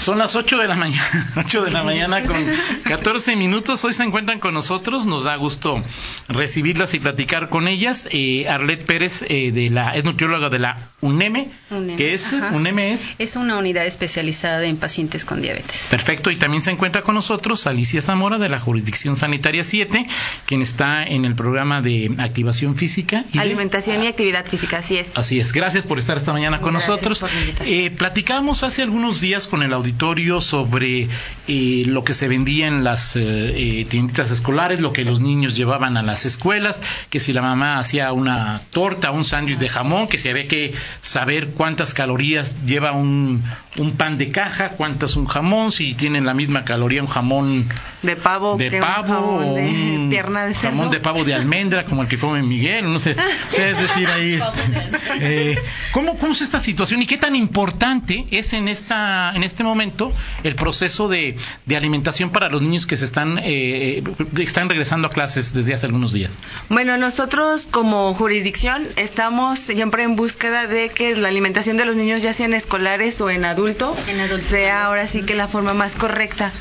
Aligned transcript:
Son 0.00 0.18
las 0.18 0.34
8 0.34 0.56
de 0.58 0.66
la 0.66 0.74
mañana, 0.76 1.04
8 1.36 1.62
de 1.64 1.70
la 1.70 1.82
mañana 1.82 2.22
con 2.22 2.36
14 2.84 3.36
minutos. 3.36 3.84
Hoy 3.84 3.92
se 3.92 4.02
encuentran 4.02 4.40
con 4.40 4.54
nosotros. 4.54 5.04
Nos 5.06 5.24
da 5.24 5.36
gusto 5.36 5.82
recibirlas 6.28 6.94
y 6.94 7.00
platicar 7.00 7.48
con 7.50 7.68
ellas. 7.68 8.08
Eh, 8.10 8.48
Arlet 8.48 8.84
Pérez 8.86 9.22
eh, 9.28 9.52
de 9.52 9.68
la 9.68 9.94
es 9.94 10.04
nutrióloga 10.04 10.48
de 10.48 10.58
la 10.58 10.88
UNEME, 11.02 11.50
UNEME, 11.70 11.96
que 11.96 12.14
es 12.14 12.32
ajá. 12.32 12.48
UNEME 12.54 12.94
es 12.94 13.14
Es 13.18 13.36
una 13.36 13.58
unidad 13.58 13.84
especializada 13.86 14.64
en 14.64 14.76
pacientes 14.78 15.24
con 15.26 15.42
diabetes. 15.42 15.88
Perfecto, 15.90 16.30
y 16.30 16.36
también 16.36 16.62
se 16.62 16.70
encuentra 16.70 17.02
con 17.02 17.14
nosotros 17.14 17.66
Alicia 17.66 18.00
Zamora 18.00 18.38
de 18.38 18.48
la 18.48 18.58
Jurisdicción 18.58 19.16
Sanitaria 19.16 19.64
7, 19.64 20.06
quien 20.46 20.62
está 20.62 21.02
en 21.04 21.26
el 21.26 21.34
programa 21.34 21.82
de 21.82 22.14
activación 22.18 22.74
física. 22.74 23.24
y 23.32 23.34
de- 23.34 23.40
Alimentación 23.40 24.02
y 24.02 24.06
actividad 24.06 24.46
física, 24.46 24.78
así 24.78 24.96
es. 24.96 25.16
Así 25.18 25.40
es, 25.40 25.52
gracias 25.52 25.84
por 25.84 25.98
estar 25.98 26.16
esta 26.16 26.32
mañana 26.32 26.60
con 26.60 26.72
Gracias 26.72 26.88
nosotros. 26.90 27.20
por 27.20 27.30
la. 27.30 27.66
Eh, 27.66 27.90
platicábamos 27.90 28.62
hace 28.62 28.80
algunos 28.82 29.20
días 29.20 29.46
con 29.46 29.62
el 29.62 29.72
auditorio 29.74 29.89
sobre 30.40 31.08
eh, 31.48 31.84
lo 31.86 32.04
que 32.04 32.14
se 32.14 32.28
vendía 32.28 32.66
en 32.66 32.84
las 32.84 33.16
eh, 33.16 33.20
eh, 33.20 33.86
tienditas 33.88 34.30
escolares, 34.30 34.80
lo 34.80 34.92
que 34.92 35.04
los 35.04 35.20
niños 35.20 35.56
llevaban 35.56 35.96
a 35.96 36.02
las 36.02 36.26
escuelas, 36.26 36.82
que 37.10 37.20
si 37.20 37.32
la 37.32 37.42
mamá 37.42 37.78
hacía 37.78 38.12
una 38.12 38.60
torta, 38.70 39.10
un 39.10 39.24
sándwich 39.24 39.58
de 39.58 39.68
jamón, 39.68 40.08
que 40.08 40.18
se 40.18 40.30
había 40.30 40.46
que 40.46 40.74
saber 41.00 41.50
cuántas 41.50 41.94
calorías 41.94 42.56
lleva 42.64 42.92
un, 42.92 43.42
un 43.78 43.92
pan 43.92 44.18
de 44.18 44.30
caja, 44.30 44.70
cuántas 44.70 45.16
un 45.16 45.26
jamón, 45.26 45.72
si 45.72 45.94
tienen 45.94 46.24
la 46.24 46.34
misma 46.34 46.64
caloría 46.64 47.02
un 47.02 47.08
jamón 47.08 47.68
De 48.02 48.16
pavo, 48.16 48.56
de 48.56 48.70
que 48.70 48.76
un 48.76 48.82
pavo 48.82 49.08
jamón 49.08 49.44
o 49.44 49.54
de 49.54 49.62
un 49.68 50.10
pierna 50.10 50.46
de 50.46 50.54
cerdo. 50.54 50.76
jamón 50.76 50.90
de 50.90 51.00
pavo 51.00 51.24
de 51.24 51.34
almendra 51.34 51.84
como 51.84 52.02
el 52.02 52.08
que 52.08 52.18
come 52.18 52.42
Miguel 52.42 52.92
no 52.92 53.00
sé, 53.00 53.12
o 53.12 53.52
sea, 53.52 53.70
es 53.70 53.78
decir 53.78 54.08
ahí 54.08 54.34
este, 54.34 55.52
eh, 55.52 55.58
¿cómo, 55.92 56.16
cómo 56.16 56.32
es 56.32 56.42
esta 56.42 56.60
situación 56.60 57.02
y 57.02 57.06
qué 57.06 57.16
tan 57.16 57.34
importante 57.34 58.26
es 58.30 58.52
en 58.52 58.68
esta 58.68 59.32
en 59.34 59.42
este 59.42 59.62
momento 59.64 59.79
el 60.44 60.54
proceso 60.54 61.08
de, 61.08 61.36
de 61.66 61.76
alimentación 61.76 62.30
para 62.30 62.48
los 62.48 62.60
niños 62.62 62.86
que 62.86 62.96
se 62.96 63.04
están 63.04 63.38
eh, 63.42 64.02
están 64.38 64.68
regresando 64.68 65.08
a 65.08 65.10
clases 65.10 65.54
desde 65.54 65.74
hace 65.74 65.86
algunos 65.86 66.12
días 66.12 66.38
Bueno, 66.68 66.96
nosotros 66.98 67.66
como 67.66 68.12
jurisdicción 68.14 68.86
estamos 68.96 69.58
siempre 69.58 70.02
en 70.02 70.16
búsqueda 70.16 70.66
de 70.66 70.90
que 70.90 71.16
la 71.16 71.28
alimentación 71.28 71.76
de 71.76 71.84
los 71.86 71.96
niños, 71.96 72.22
ya 72.22 72.34
sean 72.34 72.54
escolares 72.54 73.20
o 73.20 73.30
en 73.30 73.44
adulto, 73.44 73.96
En 74.08 74.20
adulto. 74.20 74.44
sea 74.44 74.84
ahora 74.84 75.06
sí 75.06 75.22
que 75.22 75.34
la 75.34 75.48
forma 75.48 75.72
más 75.74 75.96
correcta. 75.96 76.52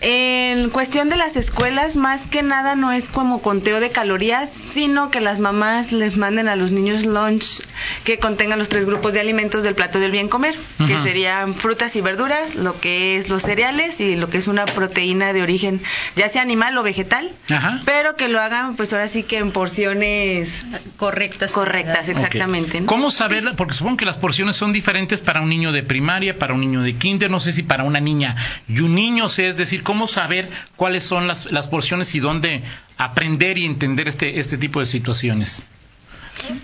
En 0.00 0.70
cuestión 0.70 1.08
de 1.08 1.16
las 1.16 1.36
escuelas, 1.36 1.96
más 1.96 2.28
que 2.28 2.42
nada 2.42 2.74
no 2.74 2.92
es 2.92 3.08
como 3.08 3.40
conteo 3.40 3.80
de 3.80 3.90
calorías, 3.90 4.50
sino 4.50 5.10
que 5.10 5.20
las 5.20 5.38
mamás 5.38 5.92
les 5.92 6.16
manden 6.16 6.48
a 6.48 6.56
los 6.56 6.72
niños 6.72 7.06
lunch 7.06 7.62
que 8.04 8.18
contengan 8.18 8.58
los 8.58 8.68
tres 8.68 8.84
grupos 8.84 9.14
de 9.14 9.20
alimentos 9.20 9.62
del 9.62 9.74
plato 9.74 9.98
del 9.98 10.10
bien 10.10 10.28
comer, 10.28 10.54
que 10.86 10.98
serían 10.98 11.54
frutas 11.54 11.96
y 11.96 12.00
verduras, 12.00 12.54
lo 12.54 12.78
que 12.80 13.16
es 13.16 13.30
los 13.30 13.42
cereales 13.42 14.00
y 14.00 14.16
lo 14.16 14.28
que 14.28 14.38
es 14.38 14.46
una 14.48 14.66
proteína 14.66 15.32
de 15.32 15.42
origen 15.42 15.80
ya 16.16 16.28
sea 16.28 16.42
animal 16.42 16.76
o 16.76 16.82
vegetal, 16.82 17.30
Ajá. 17.50 17.80
pero 17.84 18.16
que 18.16 18.28
lo 18.28 18.40
hagan 18.40 18.76
pues 18.76 18.92
ahora 18.92 19.08
sí 19.08 19.22
que 19.22 19.38
en 19.38 19.52
porciones 19.52 20.66
Correctas. 20.96 21.52
correctas, 21.52 22.08
exactamente. 22.08 22.78
Ok. 22.78 22.82
¿no? 22.82 22.86
¿Cómo 22.88 23.10
saberla? 23.10 23.54
Porque 23.56 23.74
supongo 23.74 23.96
que 23.96 24.04
las 24.06 24.18
porciones 24.18 24.56
son 24.56 24.72
diferentes 24.72 25.20
para 25.20 25.40
un 25.40 25.48
niño 25.48 25.72
de 25.72 25.82
primaria, 25.82 26.38
para 26.38 26.52
un 26.54 26.60
niño 26.60 26.82
de 26.82 26.94
kinder, 26.96 27.30
no 27.30 27.40
sé 27.40 27.52
si 27.52 27.62
para 27.62 27.84
una 27.84 28.00
niña 28.00 28.34
y 28.68 28.80
un 28.80 28.94
niño, 28.94 29.26
o 29.26 29.30
sea, 29.30 29.48
es 29.48 29.56
decir, 29.56 29.82
¿cómo 29.84 30.08
saber 30.08 30.50
cuáles 30.76 31.04
son 31.04 31.28
las, 31.28 31.52
las 31.52 31.68
porciones 31.68 32.14
y 32.14 32.20
dónde 32.20 32.62
aprender 32.96 33.58
y 33.58 33.64
entender 33.64 34.08
este, 34.08 34.40
este 34.40 34.58
tipo 34.58 34.80
de 34.80 34.86
situaciones? 34.86 35.62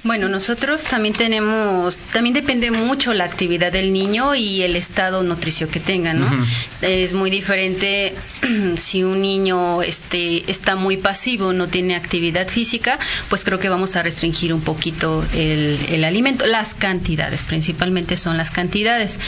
Bueno, 0.05 0.29
nosotros 0.29 0.85
también 0.85 1.15
tenemos, 1.15 1.99
también 2.13 2.35
depende 2.35 2.71
mucho 2.71 3.13
la 3.13 3.25
actividad 3.25 3.73
del 3.73 3.93
niño 3.93 4.35
y 4.35 4.63
el 4.63 4.77
estado 4.77 5.23
nutricio 5.23 5.69
que 5.69 5.81
tenga, 5.81 6.13
¿no? 6.13 6.47
Es 6.81 7.15
muy 7.15 7.31
diferente 7.31 8.15
si 8.77 9.05
un 9.05 9.23
niño 9.23 9.83
este, 9.83 10.51
está 10.51 10.77
muy 10.77 10.97
pasivo, 10.97 11.53
no 11.53 11.69
tiene 11.69 11.95
actividad 11.95 12.49
física, 12.49 12.99
pues 13.29 13.45
creo 13.45 13.59
que 13.59 13.69
vamos 13.69 13.97
a 13.97 14.03
restringir 14.03 14.53
un 14.53 14.61
poquito 14.61 15.25
el, 15.35 15.79
el 15.91 16.05
alimento, 16.05 16.47
las 16.47 16.75
cantidades, 16.75 17.43
principalmente 17.43 18.17
son 18.17 18.37
las 18.37 18.51
cantidades. 18.51 19.21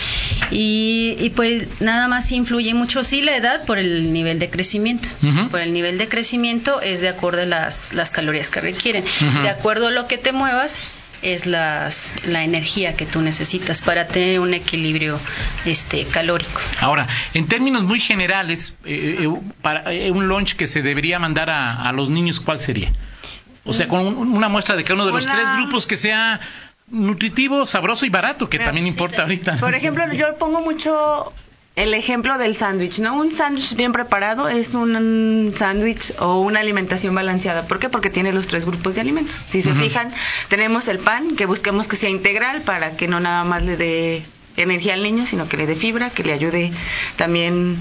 Y, 0.50 1.16
y 1.18 1.30
pues 1.30 1.68
nada 1.80 2.08
más 2.08 2.30
influye 2.32 2.74
mucho, 2.74 3.02
sí, 3.02 3.22
la 3.22 3.36
edad 3.36 3.64
por 3.64 3.78
el 3.78 4.12
nivel 4.12 4.38
de 4.38 4.50
crecimiento. 4.50 5.08
Por 5.50 5.60
el 5.60 5.72
nivel 5.72 5.98
de 5.98 6.08
crecimiento 6.08 6.80
es 6.80 7.00
de 7.00 7.08
acuerdo 7.08 7.42
a 7.42 7.46
las, 7.46 7.92
las 7.92 8.10
calorías 8.10 8.50
que 8.50 8.60
requieren. 8.60 9.04
De 9.42 9.48
acuerdo 9.48 9.88
a 9.88 9.90
lo 9.90 10.06
que 10.06 10.18
te 10.18 10.32
muevas, 10.42 10.82
es 11.22 11.46
las, 11.46 12.12
la 12.26 12.42
energía 12.42 12.96
que 12.96 13.06
tú 13.06 13.20
necesitas 13.22 13.80
para 13.80 14.08
tener 14.08 14.40
un 14.40 14.54
equilibrio 14.54 15.20
este, 15.64 16.04
calórico. 16.04 16.60
Ahora, 16.80 17.06
en 17.32 17.46
términos 17.46 17.84
muy 17.84 18.00
generales, 18.00 18.74
eh, 18.84 19.18
eh, 19.20 19.28
para 19.62 19.92
eh, 19.94 20.10
un 20.10 20.26
lunch 20.26 20.56
que 20.56 20.66
se 20.66 20.82
debería 20.82 21.20
mandar 21.20 21.48
a, 21.48 21.88
a 21.88 21.92
los 21.92 22.08
niños, 22.10 22.40
¿cuál 22.40 22.58
sería? 22.58 22.90
O 23.64 23.72
sea, 23.72 23.86
con 23.86 24.00
un- 24.04 24.32
una 24.34 24.48
muestra 24.48 24.74
de 24.74 24.82
cada 24.82 24.94
uno 24.96 25.06
de 25.06 25.12
los 25.12 25.24
Una- 25.26 25.34
tres 25.34 25.46
grupos 25.58 25.86
que 25.86 25.96
sea 25.96 26.40
nutritivo, 26.88 27.66
sabroso 27.68 28.04
y 28.04 28.08
barato, 28.10 28.50
que 28.50 28.58
Mira, 28.58 28.66
también 28.70 28.88
importa 28.88 29.22
ahorita. 29.22 29.56
Por 29.58 29.74
ejemplo, 29.76 30.12
yo 30.12 30.36
pongo 30.38 30.60
mucho 30.60 31.32
el 31.74 31.94
ejemplo 31.94 32.36
del 32.36 32.54
sándwich, 32.54 32.98
¿no? 32.98 33.16
Un 33.16 33.32
sándwich 33.32 33.74
bien 33.76 33.92
preparado 33.92 34.48
es 34.48 34.74
un 34.74 35.54
sándwich 35.56 36.12
o 36.18 36.40
una 36.40 36.60
alimentación 36.60 37.14
balanceada. 37.14 37.66
¿Por 37.66 37.78
qué? 37.78 37.88
Porque 37.88 38.10
tiene 38.10 38.32
los 38.32 38.46
tres 38.46 38.66
grupos 38.66 38.94
de 38.94 39.00
alimentos. 39.00 39.34
Si 39.48 39.62
se 39.62 39.74
fijan, 39.74 40.12
tenemos 40.48 40.86
el 40.88 40.98
pan, 40.98 41.34
que 41.34 41.46
busquemos 41.46 41.88
que 41.88 41.96
sea 41.96 42.10
integral 42.10 42.60
para 42.60 42.96
que 42.96 43.08
no 43.08 43.20
nada 43.20 43.44
más 43.44 43.64
le 43.64 43.78
dé 43.78 44.22
energía 44.58 44.92
al 44.92 45.02
niño, 45.02 45.24
sino 45.24 45.48
que 45.48 45.56
le 45.56 45.66
dé 45.66 45.74
fibra, 45.74 46.10
que 46.10 46.24
le 46.24 46.34
ayude 46.34 46.72
también 47.16 47.78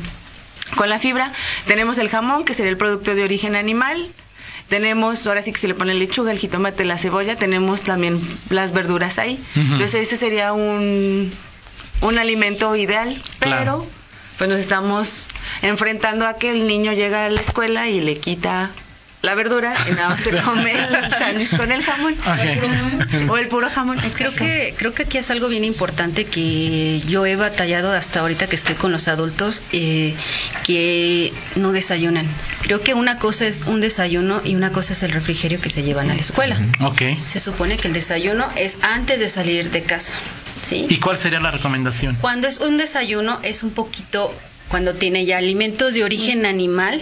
con 0.75 0.89
la 0.89 0.97
fibra. 0.97 1.33
Tenemos 1.67 1.97
el 1.97 2.07
jamón, 2.07 2.45
que 2.45 2.53
sería 2.53 2.71
el 2.71 2.77
producto 2.77 3.13
de 3.13 3.25
origen 3.25 3.57
animal. 3.57 4.07
Tenemos, 4.69 5.27
ahora 5.27 5.41
sí 5.41 5.51
que 5.51 5.59
se 5.59 5.67
le 5.67 5.75
pone 5.75 5.93
lechuga, 5.93 6.31
el 6.31 6.39
jitomate, 6.39 6.85
la 6.85 6.97
cebolla. 6.97 7.35
Tenemos 7.35 7.81
también 7.81 8.21
las 8.49 8.71
verduras 8.71 9.19
ahí. 9.19 9.37
Entonces, 9.53 9.95
ese 9.95 10.15
sería 10.15 10.53
un, 10.53 11.29
un 12.01 12.17
alimento 12.17 12.75
ideal, 12.75 13.21
pero 13.39 13.51
Claro. 13.55 13.85
pues 14.37 14.49
nos 14.49 14.59
estamos 14.59 15.27
enfrentando 15.61 16.27
a 16.27 16.35
que 16.35 16.51
el 16.51 16.67
niño 16.67 16.93
llega 16.93 17.25
a 17.25 17.29
la 17.29 17.41
escuela 17.41 17.87
y 17.89 18.01
le 18.01 18.17
quita 18.19 18.71
la 19.21 19.35
verdura 19.35 19.73
y 19.87 19.91
nada 19.91 20.09
más 20.09 20.21
se 20.21 20.35
come 20.41 20.73
el 20.73 21.11
sándwich 21.11 21.55
con 21.55 21.71
el 21.71 21.83
jamón 21.83 22.15
o 23.29 23.37
el 23.37 23.47
puro 23.47 23.69
jamón. 23.69 23.99
Creo 24.15 24.33
que, 24.33 24.73
creo 24.77 24.93
que 24.93 25.03
aquí 25.03 25.17
es 25.17 25.29
algo 25.29 25.47
bien 25.47 25.63
importante 25.63 26.25
que 26.25 27.01
yo 27.07 27.25
he 27.25 27.35
batallado 27.35 27.93
hasta 27.93 28.21
ahorita 28.21 28.47
que 28.47 28.55
estoy 28.55 28.75
con 28.75 28.91
los 28.91 29.07
adultos, 29.07 29.61
eh, 29.73 30.15
que 30.63 31.33
no 31.55 31.71
desayunan. 31.71 32.25
Creo 32.63 32.81
que 32.81 32.93
una 32.93 33.17
cosa 33.17 33.45
es 33.45 33.63
un 33.67 33.81
desayuno 33.81 34.41
y 34.43 34.55
una 34.55 34.71
cosa 34.71 34.93
es 34.93 35.03
el 35.03 35.11
refrigerio 35.11 35.61
que 35.61 35.69
se 35.69 35.83
llevan 35.83 36.09
a 36.09 36.15
la 36.15 36.21
escuela. 36.21 36.59
Ok. 36.81 37.01
Se 37.25 37.39
supone 37.39 37.77
que 37.77 37.87
el 37.87 37.93
desayuno 37.93 38.47
es 38.55 38.79
antes 38.81 39.19
de 39.19 39.29
salir 39.29 39.69
de 39.71 39.83
casa, 39.83 40.13
¿sí? 40.61 40.87
¿Y 40.89 40.99
cuál 40.99 41.17
sería 41.17 41.39
la 41.39 41.51
recomendación? 41.51 42.17
Cuando 42.21 42.47
es 42.47 42.57
un 42.57 42.77
desayuno 42.77 43.39
es 43.43 43.63
un 43.63 43.71
poquito 43.71 44.33
cuando 44.71 44.93
tiene 44.93 45.25
ya 45.25 45.37
alimentos 45.37 45.93
de 45.93 46.05
origen 46.05 46.45
animal, 46.45 47.01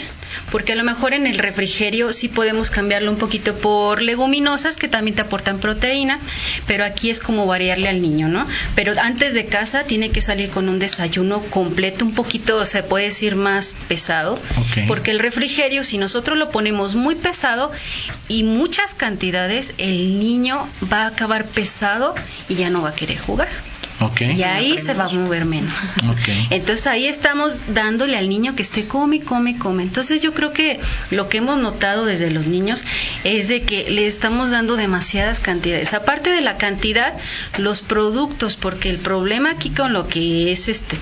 porque 0.52 0.74
a 0.74 0.75
lo 0.75 0.84
mejor 0.84 1.13
en 1.13 1.28
el 1.28 1.38
refrigerio 1.38 2.12
sí 2.12 2.28
podemos 2.28 2.72
cambiarlo 2.72 3.12
un 3.12 3.18
poquito 3.18 3.56
por 3.56 4.02
leguminosas 4.02 4.75
que 4.75 4.88
también 4.88 5.16
te 5.16 5.22
aportan 5.22 5.59
proteína, 5.59 6.19
pero 6.66 6.84
aquí 6.84 7.12
es 7.12 7.19
como 7.19 7.46
variarle 7.46 7.88
al 7.88 8.02
niño, 8.02 8.28
¿no? 8.28 8.47
Pero 8.74 8.94
antes 9.00 9.35
de 9.35 9.46
casa 9.46 9.84
tiene 9.84 10.09
que 10.09 10.22
salir 10.22 10.50
con 10.50 10.68
un 10.68 10.79
desayuno 10.79 11.41
completo, 11.44 12.06
un 12.06 12.16
poquito, 12.16 12.66
se 12.66 12.81
puede 12.81 13.06
decir 13.06 13.35
más 13.35 13.75
pesado, 13.88 14.40
porque 14.88 15.12
el 15.12 15.19
refrigerio, 15.19 15.84
si 15.84 16.00
nosotros 16.00 16.40
lo 16.40 16.50
ponemos 16.50 16.96
muy 16.96 17.14
pesado 17.14 17.72
y 18.28 18.41
muchas 18.44 18.96
cantidades, 18.96 19.76
el 19.78 20.20
niño 20.20 20.67
va 20.91 21.03
a 21.03 21.08
acabar 21.08 21.46
pesado 21.46 22.16
y 22.47 22.55
ya 22.55 22.72
no 22.72 22.82
va 22.82 22.90
a 22.90 22.96
querer 22.96 23.20
jugar. 23.20 23.49
Y 24.19 24.43
ahí 24.43 24.78
se 24.78 24.93
va 24.93 25.05
a 25.05 25.09
mover 25.09 25.46
menos. 25.46 25.93
Entonces 26.49 26.87
ahí 26.87 27.05
estamos 27.05 27.73
dándole 27.73 28.17
al 28.17 28.29
niño 28.29 28.55
que 28.55 28.61
esté 28.61 28.87
come, 28.87 29.19
come, 29.19 29.57
come. 29.57 29.84
Entonces 29.84 30.22
yo 30.22 30.34
creo 30.34 30.53
que 30.53 30.79
lo 31.11 31.28
que 31.28 31.40
hemos 31.40 31.57
notado 31.57 32.05
desde 32.05 32.31
los 32.31 32.47
niños 32.47 32.84
es 33.23 33.47
de 33.49 33.63
que 33.63 33.90
le 33.90 34.07
estamos 34.07 34.51
dando 34.51 34.75
demasiadas 34.75 35.40
cantidades. 35.40 35.93
Aparte 35.93 36.29
de 36.29 36.41
la 36.41 36.57
cantidad, 36.57 37.13
los 37.57 37.81
productos, 37.81 38.55
porque 38.55 38.90
el 38.90 38.97
problema 38.97 39.51
aquí 39.51 39.69
con 39.69 39.91
lo 39.93 40.07
que 40.07 40.51
es 40.51 40.69
este 40.69 40.97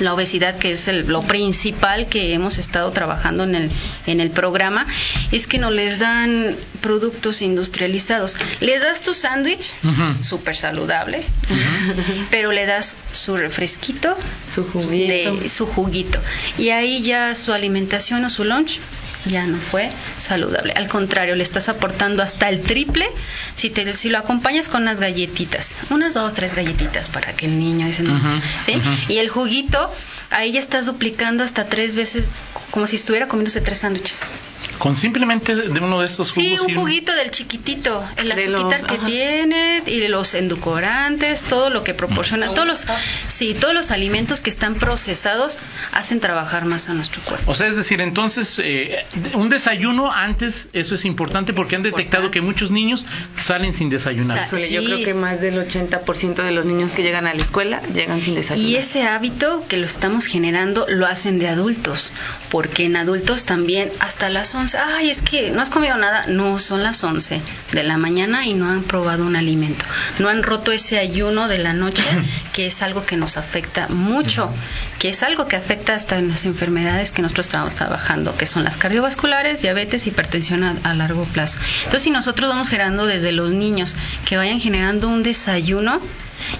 la 0.00 0.14
obesidad, 0.14 0.56
que 0.58 0.72
es 0.72 0.88
el- 0.88 1.06
lo 1.06 1.22
principal 1.22 2.06
que 2.08 2.32
hemos 2.34 2.58
estado 2.58 2.90
trabajando 2.90 3.44
en 3.44 3.54
el, 3.54 3.70
en 4.06 4.20
el 4.20 4.30
programa, 4.30 4.86
es 5.32 5.46
que 5.46 5.58
no 5.58 5.70
les 5.70 5.98
dan 5.98 6.56
productos 6.80 7.42
industrializados. 7.42 8.36
Le 8.60 8.78
das 8.78 9.02
tu 9.02 9.14
sándwich, 9.14 9.74
súper 10.22 10.56
saludable, 10.56 11.22
pero 12.30 12.52
le 12.52 12.66
das 12.66 12.96
su 13.12 13.36
refresquito, 13.36 14.16
Su 14.52 14.64
juguito. 14.64 15.12
de 15.40 15.48
su 15.48 15.66
juguito. 15.66 16.18
Y 16.58 16.70
ahí 16.70 17.02
ya 17.02 17.34
su 17.34 17.52
alimentación 17.52 18.24
o 18.24 18.28
su 18.30 18.44
lunch 18.44 18.80
ya 19.26 19.46
no 19.46 19.56
fue 19.56 19.90
saludable. 20.18 20.74
Al 20.74 20.86
contrario, 20.88 21.34
le 21.34 21.42
estás 21.42 21.70
aportando 21.70 22.22
hasta 22.22 22.50
el 22.50 22.60
triple 22.60 23.06
si 23.54 23.70
te 23.70 23.90
si 23.94 24.10
lo 24.10 24.18
acompañas 24.18 24.68
con 24.68 24.82
unas 24.82 25.00
galletitas, 25.00 25.76
unas 25.88 26.12
dos, 26.12 26.34
tres 26.34 26.54
galletitas 26.54 27.08
para 27.08 27.32
que 27.34 27.46
el 27.46 27.58
niño 27.58 27.86
dice, 27.86 28.02
no, 28.02 28.20
¿sí? 28.60 28.74
Y 29.08 29.16
el 29.16 29.30
juguito, 29.30 29.83
ahí 30.30 30.52
ya 30.52 30.60
estás 30.60 30.86
duplicando 30.86 31.44
hasta 31.44 31.66
tres 31.66 31.94
veces 31.94 32.36
como 32.70 32.86
si 32.86 32.96
estuviera 32.96 33.28
comiéndose 33.28 33.60
tres 33.60 33.78
sándwiches. 33.78 34.30
Con 34.78 34.96
simplemente 34.96 35.54
de 35.54 35.80
uno 35.80 36.00
de 36.00 36.06
estos 36.06 36.32
jugos. 36.32 36.48
Sí, 36.48 36.58
un 36.66 36.74
juguito 36.74 37.14
del 37.14 37.30
chiquitito, 37.30 38.02
el 38.16 38.32
azúcar 38.32 38.86
que 38.86 38.94
ajá. 38.96 39.06
tiene 39.06 39.82
y 39.86 40.06
los 40.08 40.34
endulcorantes, 40.34 41.44
todo 41.44 41.70
lo 41.70 41.84
que 41.84 41.94
proporciona, 41.94 42.48
todos 42.52 42.66
los, 42.66 42.84
sí, 43.28 43.54
todos 43.54 43.74
los 43.74 43.90
alimentos 43.90 44.40
que 44.40 44.50
están 44.50 44.74
procesados 44.74 45.58
hacen 45.92 46.20
trabajar 46.20 46.64
más 46.64 46.88
a 46.88 46.94
nuestro 46.94 47.22
cuerpo. 47.22 47.50
O 47.50 47.54
sea, 47.54 47.66
es 47.66 47.76
decir, 47.76 48.00
entonces, 48.00 48.56
eh, 48.58 49.04
un 49.34 49.48
desayuno 49.48 50.12
antes, 50.12 50.68
eso 50.72 50.94
es 50.94 51.04
importante 51.04 51.52
porque 51.52 51.76
han 51.76 51.82
detectado 51.82 52.30
que 52.30 52.40
muchos 52.40 52.70
niños 52.70 53.06
salen 53.36 53.74
sin 53.74 53.90
desayunar. 53.90 54.48
Yo 54.50 54.84
creo 54.84 55.04
que 55.04 55.14
más 55.14 55.40
del 55.40 55.58
80% 55.58 56.42
de 56.42 56.52
los 56.52 56.64
niños 56.64 56.92
que 56.92 57.02
llegan 57.02 57.26
a 57.26 57.34
la 57.34 57.42
escuela 57.42 57.80
llegan 57.94 58.22
sin 58.22 58.34
desayuno. 58.34 58.68
Y 58.68 58.76
ese 58.76 59.04
hábito 59.04 59.64
que 59.68 59.76
lo 59.76 59.84
estamos 59.84 60.26
generando 60.26 60.86
lo 60.88 61.06
hacen 61.06 61.38
de 61.38 61.48
adultos, 61.48 62.12
porque 62.50 62.84
en 62.84 62.96
adultos 62.96 63.44
también 63.44 63.90
hasta 64.00 64.30
las 64.30 64.54
11, 64.54 64.63
ay, 64.74 65.10
es 65.10 65.20
que 65.20 65.50
no 65.50 65.60
has 65.60 65.70
comido 65.70 65.96
nada, 65.98 66.26
no, 66.28 66.58
son 66.58 66.82
las 66.82 67.02
11 67.04 67.40
de 67.72 67.84
la 67.84 67.98
mañana 67.98 68.46
y 68.46 68.54
no 68.54 68.70
han 68.70 68.82
probado 68.82 69.26
un 69.26 69.36
alimento, 69.36 69.84
no 70.18 70.28
han 70.28 70.42
roto 70.42 70.72
ese 70.72 70.98
ayuno 70.98 71.48
de 71.48 71.58
la 71.58 71.72
noche, 71.72 72.04
que 72.52 72.66
es 72.66 72.82
algo 72.82 73.04
que 73.04 73.16
nos 73.16 73.36
afecta 73.36 73.88
mucho, 73.88 74.50
que 74.98 75.10
es 75.10 75.22
algo 75.22 75.46
que 75.48 75.56
afecta 75.56 75.94
hasta 75.94 76.18
en 76.18 76.30
las 76.30 76.46
enfermedades 76.46 77.12
que 77.12 77.20
nosotros 77.20 77.46
estamos 77.48 77.74
trabajando, 77.74 78.36
que 78.36 78.46
son 78.46 78.64
las 78.64 78.76
cardiovasculares, 78.76 79.60
diabetes, 79.60 80.06
hipertensión 80.06 80.64
a, 80.64 80.74
a 80.84 80.94
largo 80.94 81.24
plazo. 81.24 81.58
Entonces, 81.78 82.04
si 82.04 82.10
nosotros 82.10 82.48
vamos 82.48 82.68
generando 82.68 83.06
desde 83.06 83.32
los 83.32 83.50
niños 83.50 83.96
que 84.24 84.36
vayan 84.36 84.60
generando 84.60 85.08
un 85.08 85.22
desayuno, 85.22 86.00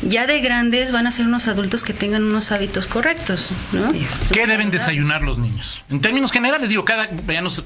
ya 0.02 0.26
de 0.26 0.40
grandes 0.40 0.92
van 0.92 1.06
a 1.06 1.10
ser 1.10 1.26
unos 1.26 1.48
adultos 1.48 1.82
que 1.84 1.92
tengan 1.92 2.24
unos 2.24 2.52
hábitos 2.52 2.86
correctos, 2.86 3.52
¿no? 3.72 3.88
¿Qué 4.32 4.46
deben 4.46 4.70
desayunar 4.70 5.22
los 5.22 5.38
niños? 5.38 5.82
En 5.90 6.00
términos 6.00 6.32
generales, 6.32 6.68
digo, 6.68 6.84
cada, 6.84 7.08
ya 7.10 7.42
nos 7.42 7.58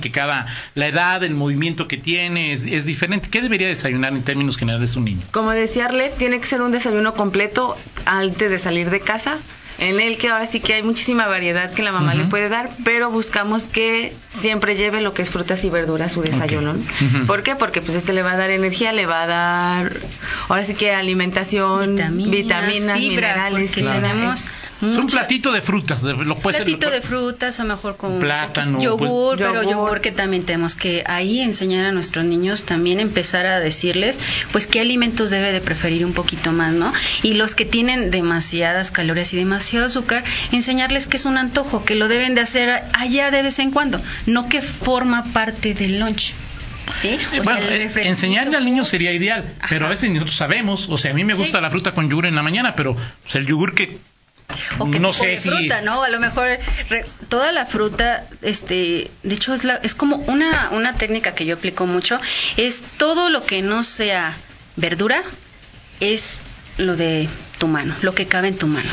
que 0.00 0.10
cada, 0.10 0.46
la 0.74 0.86
edad, 0.88 1.24
el 1.24 1.34
movimiento 1.34 1.88
que 1.88 1.96
tiene 1.96 2.52
es, 2.52 2.66
es 2.66 2.84
diferente. 2.84 3.28
¿Qué 3.30 3.40
debería 3.40 3.68
desayunar 3.68 4.12
en 4.12 4.22
términos 4.22 4.56
generales 4.56 4.96
un 4.96 5.04
niño? 5.04 5.22
Como 5.30 5.50
decía 5.50 5.86
Arlet, 5.86 6.16
tiene 6.16 6.38
que 6.40 6.46
ser 6.46 6.60
un 6.62 6.70
desayuno 6.70 7.14
completo 7.14 7.76
antes 8.04 8.50
de 8.50 8.58
salir 8.58 8.90
de 8.90 9.00
casa, 9.00 9.38
en 9.80 9.98
el 9.98 10.18
que 10.18 10.28
ahora 10.28 10.46
sí 10.46 10.60
que 10.60 10.74
hay 10.74 10.82
muchísima 10.82 11.26
variedad 11.26 11.72
que 11.72 11.82
la 11.82 11.90
mamá 11.90 12.14
le 12.14 12.24
puede 12.26 12.48
dar, 12.48 12.70
pero 12.84 13.10
buscamos 13.10 13.68
que 13.68 14.12
siempre 14.28 14.76
lleve 14.76 15.00
lo 15.00 15.12
que 15.14 15.22
es 15.22 15.30
frutas 15.30 15.64
y 15.64 15.70
verduras 15.70 16.12
a 16.12 16.14
su 16.14 16.22
desayuno. 16.22 16.74
¿Por 17.26 17.42
qué? 17.42 17.56
Porque 17.56 17.80
pues 17.80 17.96
este 17.96 18.12
le 18.12 18.22
va 18.22 18.32
a 18.32 18.36
dar 18.36 18.50
energía, 18.50 18.92
le 18.92 19.06
va 19.06 19.22
a 19.22 19.26
dar 19.26 19.96
ahora 20.48 20.62
sí 20.62 20.74
que 20.74 20.92
alimentación, 20.92 21.96
vitaminas, 21.96 22.30
vitaminas, 22.30 22.98
fibra, 22.98 23.28
minerales, 23.34 23.72
Claro. 23.72 24.00
tenemos 24.00 24.48
Es 24.82 24.96
un 24.96 25.08
platito 25.08 25.52
de 25.52 25.60
frutas, 25.60 26.02
de- 26.02 26.14
lo 26.14 26.36
puede 26.38 26.56
ser- 26.56 26.64
platito 26.64 26.86
lo 26.88 26.94
de 26.94 27.02
frutas, 27.02 27.60
a 27.60 27.64
lo 27.64 27.74
mejor 27.76 27.98
con 27.98 28.18
Plátano, 28.18 28.80
yogur, 28.80 29.36
pues, 29.36 29.46
pero 29.50 29.62
yogur. 29.62 29.72
yogur 29.74 30.00
que 30.00 30.10
también 30.10 30.42
tenemos 30.44 30.74
que 30.74 31.02
ahí 31.06 31.40
enseñar 31.40 31.84
a 31.84 31.92
nuestros 31.92 32.24
niños 32.24 32.64
también 32.64 32.98
empezar 32.98 33.44
a 33.44 33.60
decirles 33.60 34.18
pues 34.52 34.66
qué 34.66 34.80
alimentos 34.80 35.28
debe 35.28 35.52
de 35.52 35.60
preferir 35.60 36.06
un 36.06 36.14
poquito 36.14 36.52
más, 36.52 36.72
¿no? 36.72 36.94
Y 37.22 37.34
los 37.34 37.54
que 37.54 37.66
tienen 37.66 38.10
demasiadas 38.10 38.90
calorías 38.90 39.34
y 39.34 39.36
demasiado 39.70 39.86
azúcar, 39.86 40.24
enseñarles 40.52 41.06
que 41.06 41.16
es 41.16 41.24
un 41.24 41.38
antojo, 41.38 41.84
que 41.84 41.94
lo 41.94 42.08
deben 42.08 42.34
de 42.34 42.40
hacer 42.40 42.82
allá 42.94 43.30
de 43.30 43.42
vez 43.42 43.58
en 43.58 43.70
cuando, 43.70 44.00
no 44.26 44.48
que 44.48 44.62
forma 44.62 45.24
parte 45.32 45.74
del 45.74 46.00
lunch. 46.00 46.34
¿Sí? 46.94 47.16
O 47.38 47.44
sea, 47.44 47.54
bueno, 47.54 47.68
el 47.68 47.82
eh, 47.82 47.90
enseñarle 48.04 48.56
al 48.56 48.64
niño 48.64 48.84
sería 48.84 49.12
ideal, 49.12 49.44
pero 49.68 49.86
a 49.86 49.88
veces 49.88 50.10
nosotros 50.10 50.34
sabemos, 50.36 50.88
o 50.88 50.98
sea, 50.98 51.12
a 51.12 51.14
mí 51.14 51.22
me 51.22 51.34
Sí. 51.34 51.38
gusta 51.40 51.60
la 51.60 51.70
fruta 51.70 51.92
con 51.94 52.10
yogur 52.10 52.26
en 52.26 52.34
la 52.34 52.42
mañana, 52.42 52.74
pero 52.74 52.96
pues, 53.22 53.34
el 53.36 53.46
yogur 53.46 53.74
que 53.74 53.98
o 54.80 54.86
no 54.86 55.12
sé 55.12 55.36
si 55.38 55.48
fruta, 55.48 55.82
¿no? 55.82 56.02
A 56.02 56.08
lo 56.08 56.18
mejor 56.18 56.48
re- 56.88 57.06
toda 57.28 57.52
la 57.52 57.64
fruta, 57.66 58.24
este, 58.42 59.08
de 59.22 59.34
hecho 59.36 59.54
es 59.54 59.62
la, 59.62 59.76
es 59.76 59.94
como 59.94 60.16
una 60.16 60.70
una 60.72 60.94
técnica 60.94 61.32
que 61.36 61.44
yo 61.46 61.54
aplico 61.54 61.86
mucho, 61.86 62.18
es 62.56 62.82
todo 62.98 63.30
lo 63.30 63.46
que 63.46 63.62
no 63.62 63.84
sea 63.84 64.34
verdura 64.74 65.22
es 66.00 66.40
lo 66.78 66.96
de 66.96 67.28
tu 67.60 67.68
mano, 67.68 67.94
lo 68.02 68.14
que 68.14 68.26
cabe 68.26 68.48
en 68.48 68.58
tu 68.58 68.66
mano, 68.66 68.88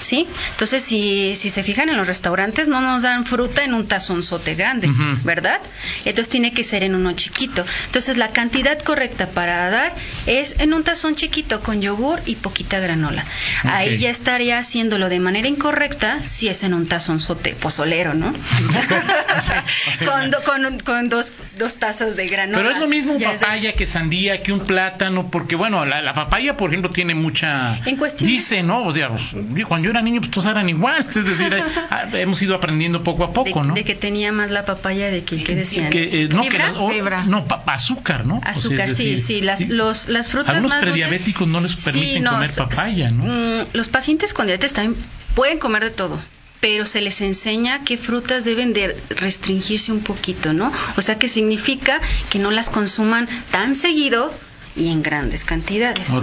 ¿sí? 0.00 0.26
Entonces, 0.50 0.82
si, 0.82 1.34
si 1.36 1.48
se 1.48 1.62
fijan 1.62 1.88
en 1.88 1.96
los 1.96 2.06
restaurantes, 2.06 2.68
no 2.68 2.82
nos 2.82 3.02
dan 3.02 3.24
fruta 3.24 3.64
en 3.64 3.72
un 3.72 3.86
tazonzote 3.88 4.54
grande. 4.54 4.90
¿verdad? 5.24 5.60
Entonces 6.04 6.28
tiene 6.28 6.52
que 6.52 6.64
ser 6.64 6.82
en 6.82 6.94
uno 6.94 7.12
chiquito. 7.12 7.64
Entonces, 7.86 8.16
la 8.18 8.28
cantidad 8.32 8.78
correcta 8.82 9.28
para 9.28 9.70
dar 9.70 9.94
es 10.26 10.56
en 10.58 10.74
un 10.74 10.82
tazón 10.84 11.14
chiquito 11.14 11.60
con 11.62 11.80
yogur 11.80 12.20
y 12.26 12.34
poquita 12.36 12.80
granola. 12.80 13.24
Ahí 13.64 13.96
ya 13.98 14.10
estaría 14.10 14.58
haciéndolo 14.58 15.08
de 15.08 15.20
manera 15.20 15.46
incorrecta 15.48 16.22
si 16.24 16.48
es 16.48 16.62
en 16.64 16.74
un 16.74 16.86
tazonzote 16.88 17.54
pozolero, 17.54 18.14
¿no? 18.14 18.34
con, 20.04 20.30
do- 20.30 20.42
con, 20.42 20.78
con 20.80 21.08
dos, 21.08 21.32
dos 21.56 21.76
tazas 21.76 22.16
de 22.16 22.26
granola. 22.26 22.58
Pero 22.58 22.70
es 22.74 22.78
lo 22.80 22.88
mismo 22.88 23.12
un 23.12 23.18
de- 23.18 23.26
papaya 23.26 23.72
que 23.74 23.86
sandía, 23.86 24.42
que 24.42 24.52
un 24.52 24.60
plátano, 24.60 25.30
porque 25.30 25.56
bueno, 25.56 25.84
la, 25.84 26.02
la 26.02 26.14
papaya, 26.14 26.56
por 26.56 26.70
ejemplo, 26.70 26.90
tiene 26.90 27.14
mucha... 27.14 27.78
En 27.86 27.96
cuestión- 28.08 28.30
Dice, 28.30 28.62
¿no? 28.62 28.84
O 28.84 28.92
sea, 28.92 29.08
pues, 29.08 29.66
cuando 29.66 29.84
yo 29.86 29.90
era 29.90 30.02
niño, 30.02 30.20
pues 30.20 30.30
todos 30.32 30.46
eran 30.46 30.68
igual. 30.68 31.04
Es 31.08 31.14
decir, 31.14 31.54
ah, 31.90 32.08
hemos 32.12 32.40
ido 32.42 32.54
aprendiendo 32.54 33.02
poco 33.04 33.24
a 33.24 33.32
poco, 33.32 33.62
de, 33.62 33.68
¿no? 33.68 33.74
de 33.74 33.84
que 33.84 33.94
tenía 33.94 34.32
más 34.32 34.50
la 34.50 34.64
papaya 34.64 35.10
de 35.10 35.24
que, 35.24 35.42
¿qué 35.44 35.54
decían? 35.54 35.90
Que, 35.90 36.24
eh, 36.24 36.28
no, 36.28 36.42
que 36.42 36.58
o- 36.76 36.90
Fibra. 36.90 37.24
no, 37.24 37.44
pa- 37.46 37.62
azúcar, 37.66 38.26
¿no? 38.26 38.38
O 38.38 38.40
sea, 38.42 38.50
es 38.52 38.58
Azúcar, 38.58 38.90
sí, 38.90 39.18
sí, 39.18 39.40
las, 39.40 39.60
los, 39.68 40.08
las 40.08 40.28
frutas 40.28 40.50
Algunos 40.56 40.70
más 40.76 40.84
prediabéticos 40.84 41.46
no 41.46 41.60
les 41.60 41.76
permiten 41.76 42.24
comer 42.24 42.50
papaya, 42.54 43.10
¿no? 43.10 43.24
mm, 43.24 43.66
los 43.72 43.88
pacientes 43.88 44.34
con 44.34 44.46
diabetes 44.46 44.72
también 44.72 44.96
pueden 45.34 45.58
comer 45.58 45.84
de 45.84 45.90
todo, 45.90 46.18
pero 46.60 46.84
se 46.86 47.00
les 47.00 47.20
enseña 47.20 47.84
qué 47.84 47.96
frutas 47.96 48.44
deben 48.44 48.72
de 48.72 48.96
restringirse 49.10 49.92
un 49.92 50.00
poquito, 50.00 50.52
¿no? 50.52 50.72
O 50.96 51.02
sea, 51.02 51.16
que 51.18 51.28
significa 51.28 52.00
que 52.30 52.38
no 52.40 52.50
las 52.50 52.68
consuman 52.70 53.28
tan 53.52 53.74
seguido 53.76 54.34
y 54.76 54.88
en 54.90 55.02
grandes 55.02 55.44
cantidades. 55.44 56.10
¿no? 56.12 56.20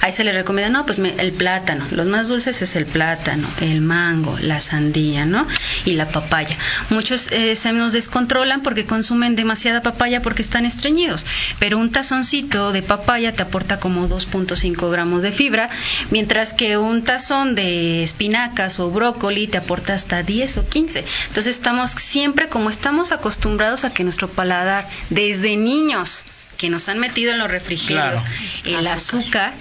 Ahí 0.00 0.12
se 0.12 0.24
les 0.24 0.34
recomienda, 0.34 0.70
no, 0.70 0.86
pues 0.86 0.98
me- 0.98 1.14
el 1.18 1.32
plátano, 1.32 1.84
los 1.90 2.06
más 2.06 2.28
dulces 2.28 2.62
es 2.62 2.74
el 2.76 2.86
plátano, 2.86 3.48
el 3.60 3.80
mango, 3.80 4.38
la 4.40 4.60
sandía, 4.60 5.26
¿no? 5.26 5.46
Y 5.84 5.92
la 5.94 6.08
papaya. 6.08 6.56
Muchos 6.90 7.28
eh, 7.32 7.54
se 7.56 7.72
nos 7.72 7.92
descontrolan 7.92 8.62
porque 8.62 8.84
consumen 8.86 9.36
demasiada 9.36 9.82
papaya 9.82 10.22
porque 10.22 10.42
están 10.42 10.64
estreñidos, 10.64 11.26
pero 11.58 11.78
un 11.78 11.90
tazoncito 11.90 12.72
de 12.72 12.82
papaya 12.82 13.32
te 13.32 13.42
aporta 13.42 13.78
como 13.80 14.08
2.5 14.08 14.90
gramos 14.90 15.22
de 15.22 15.32
fibra, 15.32 15.70
mientras 16.10 16.52
que 16.52 16.76
un 16.76 17.02
tazón 17.04 17.54
de 17.54 18.02
espinacas 18.02 18.80
o 18.80 18.90
brócoli 18.90 19.46
te 19.48 19.58
aporta 19.58 19.94
hasta 19.94 20.22
10 20.22 20.58
o 20.58 20.68
15. 20.68 21.04
Entonces 21.28 21.54
estamos 21.56 21.90
siempre 21.90 22.48
como 22.48 22.70
estamos 22.70 23.12
acostumbrados 23.12 23.84
a 23.84 23.92
que 23.92 24.04
nuestro 24.04 24.28
paladar 24.28 24.86
desde 25.10 25.56
niños 25.56 26.24
que 26.58 26.68
nos 26.68 26.88
han 26.90 26.98
metido 26.98 27.32
en 27.32 27.38
los 27.38 27.50
refrigerios 27.50 28.22
Claro. 28.64 28.78
el 28.80 28.86
azúcar, 28.88 29.54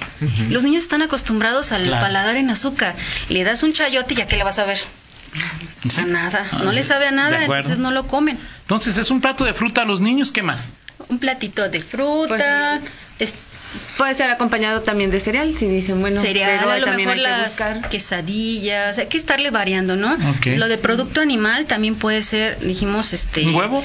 los 0.50 0.63
niños 0.63 0.84
están 0.84 1.01
acostumbrados 1.04 1.72
al 1.72 1.84
Claro. 1.84 2.01
paladar 2.06 2.36
en 2.36 2.50
azúcar. 2.50 2.96
Le 3.30 3.44
das 3.46 3.63
un 3.63 3.72
chayote 3.72 4.13
y 4.16 4.18
ya 4.18 4.27
que 4.27 4.36
le 4.36 4.44
vas 4.44 4.60
a 4.60 4.66
ver. 4.66 4.80
Sí. 5.88 6.01
A 6.01 6.06
nada, 6.06 6.46
Ah, 6.51 6.62
no 6.63 6.72
sí. 6.72 6.75
le 6.75 6.84
sabe 6.84 7.08
a 7.08 7.12
nada, 7.12 7.39
entonces 7.42 7.77
no 7.77 7.92
lo 7.92 8.08
comen. 8.08 8.39
Entonces, 8.62 8.98
es 8.98 9.12
un 9.12 9.22
plato 9.22 9.46
de 9.46 9.54
fruta 9.54 9.84
a 9.84 9.86
los 9.86 10.01
niños, 10.01 10.32
¿qué 10.32 10.42
más? 10.42 10.74
Un 11.10 11.20
platito 11.20 11.70
de 11.70 11.80
fruta, 11.80 12.82
es- 13.20 13.36
Puede 13.98 14.14
ser 14.16 14.30
acompañado 14.30 14.82
también 14.82 15.12
de 15.12 15.20
cereal, 15.20 15.54
si 15.54 15.68
dicen, 15.68 16.00
bueno, 16.02 16.22
cereal, 16.22 16.58
pero 16.60 16.72
a 16.72 16.80
lo 16.80 16.86
también 16.86 17.10
mejor 17.10 17.18
hay 17.20 17.24
que 17.26 17.42
las 17.42 17.48
buscar. 17.58 17.90
quesadillas, 17.90 18.98
hay 18.98 19.08
que 19.08 19.18
estarle 19.18 19.52
variando, 19.52 19.96
¿no? 19.96 20.18
Lo 20.46 20.68
de 20.68 20.78
producto 20.78 21.22
animal 21.22 21.66
también 21.66 21.96
puede 21.96 22.22
ser, 22.24 22.60
dijimos, 22.60 23.14
este... 23.14 23.46
¿Un 23.46 23.56
huevo? 23.56 23.84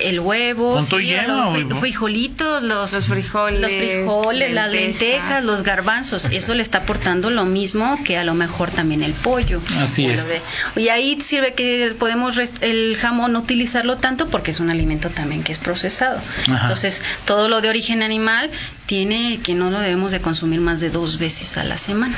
El 0.00 0.20
huevo, 0.20 0.74
¿Con 0.74 0.82
sí, 0.82 0.96
lleno 0.98 1.56
los 1.56 1.64
fri- 1.64 1.80
frijolitos, 1.80 2.62
los, 2.62 2.92
Los 2.92 3.06
frijoles, 3.06 3.60
los 3.60 3.72
frijoles, 3.72 4.52
las 4.52 4.70
lentejas. 4.70 5.44
los 5.44 5.62
garbanzos, 5.62 6.26
eso 6.26 6.54
le 6.54 6.62
está 6.62 6.78
aportando 6.78 7.30
lo 7.30 7.44
mismo 7.44 7.98
que 8.04 8.18
a 8.18 8.24
lo 8.24 8.34
mejor 8.34 8.70
también 8.70 9.02
el 9.02 9.12
pollo. 9.12 9.60
Así 9.80 10.06
es. 10.06 10.42
de- 10.74 10.82
y 10.82 10.88
ahí 10.90 11.20
sirve 11.20 11.54
que 11.54 11.94
podemos 11.98 12.36
rest- 12.36 12.62
el 12.62 12.96
jamón 12.96 13.32
no 13.32 13.40
utilizarlo 13.40 13.96
tanto 13.96 14.28
porque 14.28 14.50
es 14.50 14.60
un 14.60 14.70
alimento 14.70 15.08
también 15.10 15.42
que 15.42 15.52
es 15.52 15.58
procesado. 15.58 16.20
Ajá. 16.48 16.62
Entonces, 16.62 17.02
todo 17.24 17.48
lo 17.48 17.60
de 17.60 17.68
origen 17.68 18.02
animal 18.02 18.50
tiene 18.86 19.27
que 19.36 19.54
no 19.54 19.70
lo 19.70 19.78
debemos 19.78 20.12
de 20.12 20.20
consumir 20.20 20.60
más 20.60 20.80
de 20.80 20.90
dos 20.90 21.18
veces 21.18 21.58
a 21.58 21.64
la 21.64 21.76
semana. 21.76 22.16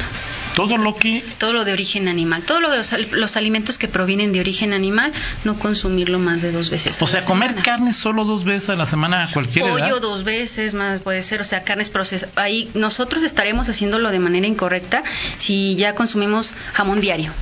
Todo 0.55 0.77
lo 0.77 0.97
que... 0.97 1.25
Todo 1.39 1.53
lo 1.53 1.65
de 1.65 1.73
origen 1.73 2.09
animal, 2.09 2.43
todos 2.43 2.63
los, 2.63 3.13
los 3.13 3.37
alimentos 3.37 3.79
que 3.79 3.89
provienen 3.89 4.33
de 4.33 4.41
origen 4.41 4.73
animal, 4.73 5.13
no 5.45 5.59
consumirlo 5.59 6.19
más 6.19 6.43
de 6.43 6.53
dos 6.53 6.71
veces. 6.71 7.01
O 7.03 7.07
sea, 7.07 7.25
comer 7.25 7.57
carne 7.57 7.93
solo 7.95 8.25
dos 8.25 8.45
veces 8.45 8.71
a 8.71 8.77
la 8.77 8.87
semana 8.87 9.25
a 9.25 9.31
cualquier 9.31 9.69
Pollo 9.69 10.01
dos 10.01 10.25
veces 10.25 10.75
más 10.75 11.01
puede 11.01 11.23
ser, 11.23 11.41
o 11.41 11.45
sea, 11.45 11.63
carnes 11.63 11.91
procesadas. 11.91 12.37
Ahí 12.37 12.71
nosotros 12.75 13.23
estaremos 13.23 13.69
haciéndolo 13.69 14.11
de 14.11 14.19
manera 14.19 14.47
incorrecta 14.47 15.03
si 15.39 15.77
ya 15.77 15.95
consumimos 15.95 16.55
jamón 16.73 17.01
diario. 17.01 17.33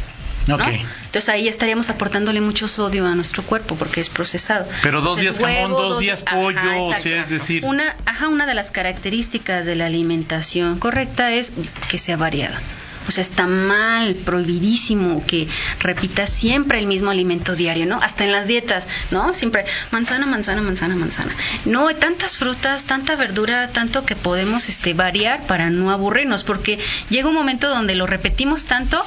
Entonces 0.48 1.28
ahí 1.28 1.48
estaríamos 1.48 1.90
aportándole 1.90 2.40
mucho 2.40 2.68
sodio 2.68 3.06
a 3.06 3.14
nuestro 3.14 3.42
cuerpo 3.42 3.76
porque 3.76 4.00
es 4.00 4.08
procesado. 4.08 4.66
Pero 4.82 5.00
dos 5.00 5.20
días 5.20 5.38
jamón, 5.38 5.70
dos, 5.70 5.98
días 5.98 6.22
pollo, 6.22 6.94
es 6.94 7.28
decir. 7.30 7.64
Una, 7.64 7.96
ajá, 8.06 8.28
una 8.28 8.46
de 8.46 8.54
las 8.54 8.70
características 8.70 9.66
de 9.66 9.76
la 9.76 9.86
alimentación 9.86 10.78
correcta 10.78 11.32
es 11.32 11.52
que 11.90 11.98
sea 11.98 12.16
variada. 12.16 12.60
O 13.06 13.10
sea, 13.10 13.22
está 13.22 13.46
mal, 13.46 14.16
prohibidísimo 14.16 15.24
que 15.26 15.48
repita 15.80 16.26
siempre 16.26 16.78
el 16.78 16.86
mismo 16.86 17.10
alimento 17.10 17.56
diario, 17.56 17.86
¿no? 17.86 17.98
Hasta 18.02 18.24
en 18.24 18.32
las 18.32 18.46
dietas, 18.46 18.86
¿no? 19.10 19.32
Siempre 19.32 19.64
manzana, 19.90 20.26
manzana, 20.26 20.60
manzana, 20.60 20.94
manzana. 20.94 21.34
No, 21.64 21.88
hay 21.88 21.94
tantas 21.94 22.36
frutas, 22.36 22.84
tanta 22.84 23.16
verdura, 23.16 23.68
tanto 23.68 24.04
que 24.04 24.14
podemos 24.14 24.68
este, 24.68 24.92
variar 24.92 25.46
para 25.46 25.70
no 25.70 25.90
aburrirnos, 25.90 26.44
porque 26.44 26.78
llega 27.08 27.28
un 27.30 27.34
momento 27.34 27.70
donde 27.70 27.94
lo 27.94 28.06
repetimos 28.06 28.66
tanto 28.66 29.02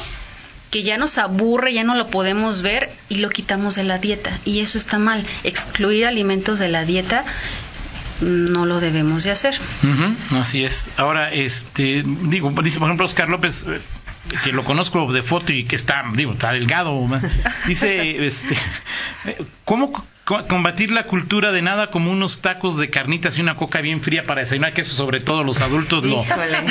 que 0.72 0.84
ya 0.84 0.98
nos 0.98 1.18
aburre, 1.18 1.74
ya 1.74 1.84
no 1.84 1.96
lo 1.96 2.08
podemos 2.08 2.62
ver 2.62 2.90
y 3.10 3.18
lo 3.18 3.30
quitamos 3.30 3.76
de 3.76 3.84
la 3.84 4.00
dieta. 4.00 4.40
Y 4.46 4.62
eso 4.62 4.78
está 4.78 4.98
mal. 4.98 5.26
Excluir 5.44 6.06
alimentos 6.06 6.58
de 6.60 6.70
la 6.70 6.86
dieta 6.86 7.26
no 8.22 8.66
lo 8.66 8.80
debemos 8.80 9.24
de 9.24 9.32
hacer. 9.32 9.56
así 10.32 10.64
es. 10.64 10.88
Ahora, 10.98 11.32
este, 11.32 12.04
digo, 12.06 12.52
dice 12.64 12.80
por 12.80 12.88
ejemplo 12.88 13.06
Oscar 13.06 13.30
López, 13.30 13.66
eh, 13.68 13.82
que 14.44 14.52
lo 14.52 14.64
conozco 14.64 15.12
de 15.12 15.24
foto 15.24 15.52
y 15.52 15.66
que 15.66 15.76
está, 15.76 16.04
digo, 16.14 16.32
está 16.32 16.54
delgado, 16.54 17.08
dice, 17.68 18.26
este, 18.26 18.56
¿cómo 19.66 20.06
combatir 20.48 20.92
la 20.92 21.04
cultura 21.04 21.52
de 21.52 21.62
nada 21.62 21.92
como 21.92 22.12
unos 22.12 22.42
tacos 22.42 22.78
de 22.78 22.90
carnitas 22.90 23.38
y 23.38 23.42
una 23.42 23.56
coca 23.56 23.82
bien 23.82 24.02
fría 24.02 24.24
para 24.24 24.42
desayunar, 24.42 24.74
que 24.74 24.82
eso 24.82 24.94
sobre 24.94 25.20
todo 25.20 25.44
los 25.44 25.62
adultos 25.62 26.04
lo, 26.04 26.24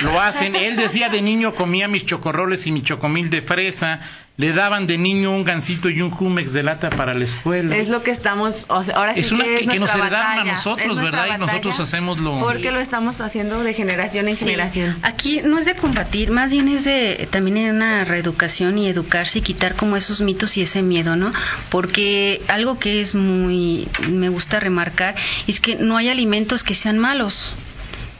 lo 0.02 0.20
hacen. 0.20 0.56
Él 0.56 0.76
decía 0.76 1.08
de 1.08 1.22
niño 1.22 1.54
comía 1.54 1.88
mis 1.88 2.06
chocorroles 2.06 2.66
y 2.66 2.72
mi 2.72 2.82
chocomil 2.82 3.30
de 3.30 3.42
fresa, 3.42 4.00
le 4.40 4.54
daban 4.54 4.86
de 4.86 4.96
niño 4.96 5.32
un 5.32 5.44
gansito 5.44 5.90
y 5.90 6.00
un 6.00 6.10
jumex 6.10 6.54
de 6.54 6.62
lata 6.62 6.88
para 6.88 7.12
la 7.12 7.24
escuela. 7.24 7.76
Es 7.76 7.90
lo 7.90 8.02
que 8.02 8.10
estamos, 8.10 8.64
ahora 8.70 9.12
sí 9.12 9.20
es 9.20 9.32
una 9.32 9.44
que, 9.44 9.78
nos 9.78 9.94
heredaron 9.94 10.38
a 10.38 10.44
nosotros, 10.44 10.96
¿verdad? 10.96 11.26
Y 11.36 11.38
nosotros 11.38 11.78
hacemos 11.78 12.20
lo... 12.20 12.40
Porque 12.40 12.72
lo 12.72 12.80
estamos 12.80 13.20
haciendo 13.20 13.62
de 13.62 13.74
generación 13.74 14.28
en 14.28 14.36
generación. 14.36 14.96
Aquí 15.02 15.42
no 15.44 15.58
es 15.58 15.66
de 15.66 15.74
combatir, 15.74 16.30
más 16.30 16.52
bien 16.52 16.68
es 16.68 16.84
de 16.84 17.28
también 17.30 17.76
una 17.76 18.04
reeducación 18.04 18.78
y 18.78 18.88
educarse 18.88 19.40
y 19.40 19.42
quitar 19.42 19.74
como 19.74 19.98
esos 19.98 20.22
mitos 20.22 20.56
y 20.56 20.62
ese 20.62 20.80
miedo, 20.80 21.16
¿no? 21.16 21.32
Porque 21.68 22.40
algo 22.48 22.78
que 22.78 23.02
es 23.02 23.14
muy, 23.14 23.88
me 24.08 24.30
gusta 24.30 24.58
remarcar, 24.58 25.16
es 25.48 25.60
que 25.60 25.76
no 25.76 25.98
hay 25.98 26.08
alimentos 26.08 26.62
que 26.62 26.74
sean 26.74 26.98
malos 26.98 27.52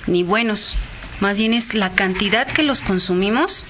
ni 0.06 0.22
buenos, 0.22 0.76
más 1.20 1.38
bien 1.38 1.54
es 1.54 1.72
la 1.72 1.92
cantidad 1.92 2.46
que 2.46 2.62
los 2.62 2.82
consumimos 2.82 3.64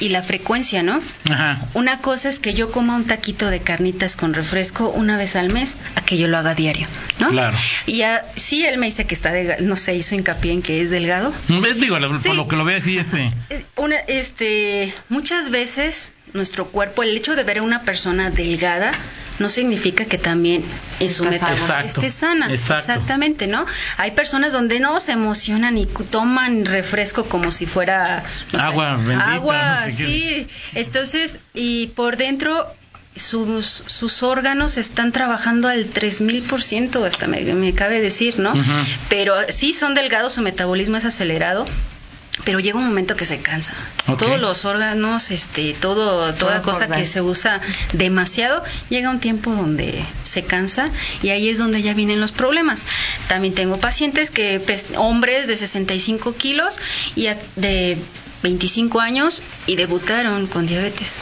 y 0.00 0.08
la 0.08 0.22
frecuencia, 0.22 0.82
¿no? 0.82 1.00
Ajá. 1.30 1.60
Una 1.74 1.98
cosa 2.00 2.28
es 2.28 2.38
que 2.38 2.54
yo 2.54 2.72
coma 2.72 2.96
un 2.96 3.04
taquito 3.04 3.50
de 3.50 3.60
carnitas 3.60 4.16
con 4.16 4.34
refresco 4.34 4.88
una 4.88 5.16
vez 5.16 5.36
al 5.36 5.50
mes, 5.50 5.78
a 5.94 6.02
que 6.02 6.16
yo 6.16 6.26
lo 6.26 6.38
haga 6.38 6.54
diario, 6.54 6.86
¿no? 7.20 7.28
Claro. 7.28 7.56
Y 7.86 8.02
sí, 8.36 8.64
él 8.64 8.78
me 8.78 8.86
dice 8.86 9.06
que 9.06 9.14
está, 9.14 9.30
de, 9.30 9.58
no 9.60 9.76
sé, 9.76 9.94
hizo 9.94 10.14
hincapié 10.14 10.52
en 10.52 10.62
que 10.62 10.82
es 10.82 10.90
delgado. 10.90 11.32
Digo, 11.48 11.98
por 11.98 12.34
lo 12.34 12.48
que 12.48 12.56
lo 12.56 12.64
veo 12.64 12.78
así, 12.78 12.98
este... 12.98 13.30
Una, 13.76 13.96
este, 13.96 14.92
muchas 15.08 15.50
veces 15.50 16.10
nuestro 16.32 16.66
cuerpo, 16.66 17.02
el 17.02 17.16
hecho 17.16 17.36
de 17.36 17.44
ver 17.44 17.58
a 17.58 17.62
una 17.62 17.82
persona 17.82 18.30
delgada 18.30 18.92
no 19.38 19.48
significa 19.48 20.04
que 20.04 20.18
también 20.18 20.62
en 21.00 21.10
su 21.10 21.24
metabolismo 21.24 21.80
esté 21.80 22.10
sana. 22.10 22.52
Exactamente, 22.52 23.46
¿no? 23.46 23.64
Hay 23.96 24.12
personas 24.12 24.52
donde 24.52 24.80
no 24.80 25.00
se 25.00 25.12
emocionan 25.12 25.78
y 25.78 25.86
toman 25.86 26.66
refresco 26.66 27.24
como 27.24 27.50
si 27.50 27.66
fuera 27.66 28.22
agua, 28.58 28.96
bendita, 28.96 29.32
agua, 29.32 29.90
sí. 29.90 30.46
Entonces, 30.74 31.38
y 31.54 31.88
por 31.88 32.16
dentro 32.18 32.66
sus, 33.16 33.66
sus 33.86 34.22
órganos 34.22 34.76
están 34.76 35.10
trabajando 35.12 35.68
al 35.68 35.92
3000%, 35.92 37.04
hasta 37.06 37.26
me, 37.26 37.40
me 37.42 37.74
cabe 37.74 38.00
decir, 38.00 38.38
¿no? 38.38 38.52
Pero 39.08 39.34
sí 39.48 39.74
son 39.74 39.94
delgados, 39.94 40.34
su 40.34 40.42
metabolismo 40.42 40.96
es 40.96 41.04
acelerado, 41.04 41.66
pero 42.44 42.60
llega 42.60 42.78
un 42.78 42.86
momento 42.86 43.16
que 43.16 43.24
se 43.24 43.40
cansa. 43.40 43.72
Todos 44.18 44.40
los 44.40 44.64
órganos, 44.64 45.30
este, 45.30 45.74
todo, 45.74 46.32
toda 46.34 46.62
cosa 46.62 46.88
que 46.88 47.04
se 47.04 47.22
usa 47.22 47.60
demasiado, 47.92 48.62
llega 48.88 49.10
un 49.10 49.20
tiempo 49.20 49.50
donde 49.50 50.04
se 50.24 50.44
cansa 50.44 50.90
y 51.22 51.30
ahí 51.30 51.48
es 51.48 51.58
donde 51.58 51.82
ya 51.82 51.94
vienen 51.94 52.20
los 52.20 52.32
problemas. 52.32 52.84
También 53.28 53.54
tengo 53.54 53.78
pacientes 53.78 54.30
que, 54.30 54.60
hombres 54.96 55.48
de 55.48 55.56
65 55.56 56.34
kilos 56.34 56.78
y 57.14 57.28
de 57.56 57.98
25 58.42 59.00
años 59.00 59.42
y 59.66 59.76
debutaron 59.76 60.46
con 60.46 60.66
diabetes. 60.66 61.18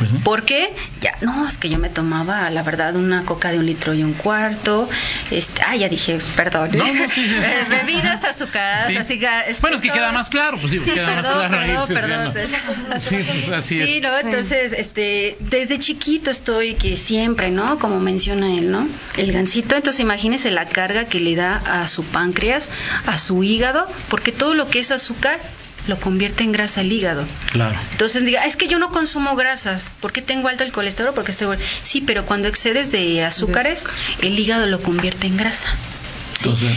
Pues 0.00 0.22
¿Por 0.24 0.44
qué? 0.44 0.72
Ya, 1.02 1.14
no, 1.20 1.46
es 1.46 1.58
que 1.58 1.68
yo 1.68 1.78
me 1.78 1.90
tomaba, 1.90 2.48
la 2.48 2.62
verdad, 2.62 2.96
una 2.96 3.26
coca 3.26 3.52
de 3.52 3.58
un 3.58 3.66
litro 3.66 3.92
y 3.92 4.02
un 4.02 4.14
cuarto. 4.14 4.88
Este, 5.30 5.60
ah, 5.66 5.76
ya 5.76 5.90
dije, 5.90 6.18
perdón. 6.36 6.70
Eh, 6.80 7.64
bebidas 7.68 8.24
azucaradas, 8.24 8.88
así 8.96 9.20
Bueno, 9.60 9.76
es 9.76 9.82
que 9.82 9.90
queda 9.90 10.12
más 10.12 10.30
claro, 10.30 10.58
pues 10.58 10.72
sí, 10.72 10.78
queda 10.90 11.06
perdón, 11.06 11.38
más 11.38 11.48
claro. 11.48 11.86
Perdón, 11.86 12.32
perdón. 12.32 13.00
Sí, 13.00 13.16
pues 13.16 13.48
así 13.50 13.86
sí, 13.86 14.00
¿no? 14.00 14.16
Entonces, 14.18 14.72
este, 14.72 15.36
desde 15.40 15.78
chiquito 15.78 16.30
estoy 16.30 16.74
que 16.74 16.96
siempre, 16.96 17.50
¿no? 17.50 17.78
Como 17.78 18.00
menciona 18.00 18.54
él, 18.54 18.70
¿no? 18.70 18.88
El 19.16 19.32
gansito, 19.32 19.76
entonces 19.76 20.00
imagínese 20.00 20.50
la 20.50 20.66
carga 20.66 21.04
que 21.04 21.20
le 21.20 21.34
da 21.34 21.56
a 21.56 21.86
su 21.86 22.04
páncreas, 22.04 22.70
a 23.06 23.18
su 23.18 23.42
hígado, 23.42 23.86
porque 24.08 24.32
todo 24.32 24.54
lo 24.54 24.68
que 24.70 24.78
es 24.78 24.90
azúcar 24.90 25.40
lo 25.88 25.98
convierte 25.98 26.44
en 26.44 26.52
grasa 26.52 26.80
el 26.80 26.92
hígado. 26.92 27.24
Claro. 27.52 27.78
Entonces 27.92 28.24
diga, 28.24 28.44
es 28.44 28.56
que 28.56 28.68
yo 28.68 28.78
no 28.78 28.90
consumo 28.90 29.36
grasas, 29.36 29.94
¿por 30.00 30.12
qué 30.12 30.22
tengo 30.22 30.48
alto 30.48 30.64
el 30.64 30.72
colesterol? 30.72 31.14
Porque 31.14 31.32
estoy 31.32 31.58
sí, 31.82 32.00
pero 32.00 32.24
cuando 32.26 32.48
excedes 32.48 32.92
de 32.92 33.24
azúcares, 33.24 33.86
el 34.20 34.38
hígado 34.38 34.66
lo 34.66 34.82
convierte 34.82 35.26
en 35.26 35.36
grasa. 35.36 35.68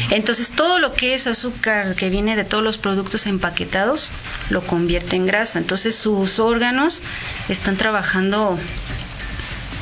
Entonces, 0.09 0.49
todo 0.49 0.77
lo 0.79 0.93
que 0.93 1.13
es 1.13 1.25
azúcar 1.25 1.95
que 1.95 2.09
viene 2.09 2.35
de 2.35 2.43
todos 2.43 2.63
los 2.63 2.77
productos 2.77 3.25
empaquetados 3.27 4.11
lo 4.49 4.61
convierte 4.61 5.15
en 5.15 5.25
grasa. 5.25 5.59
Entonces 5.59 5.95
sus 5.95 6.39
órganos 6.39 7.01
están 7.49 7.77
trabajando 7.77 8.59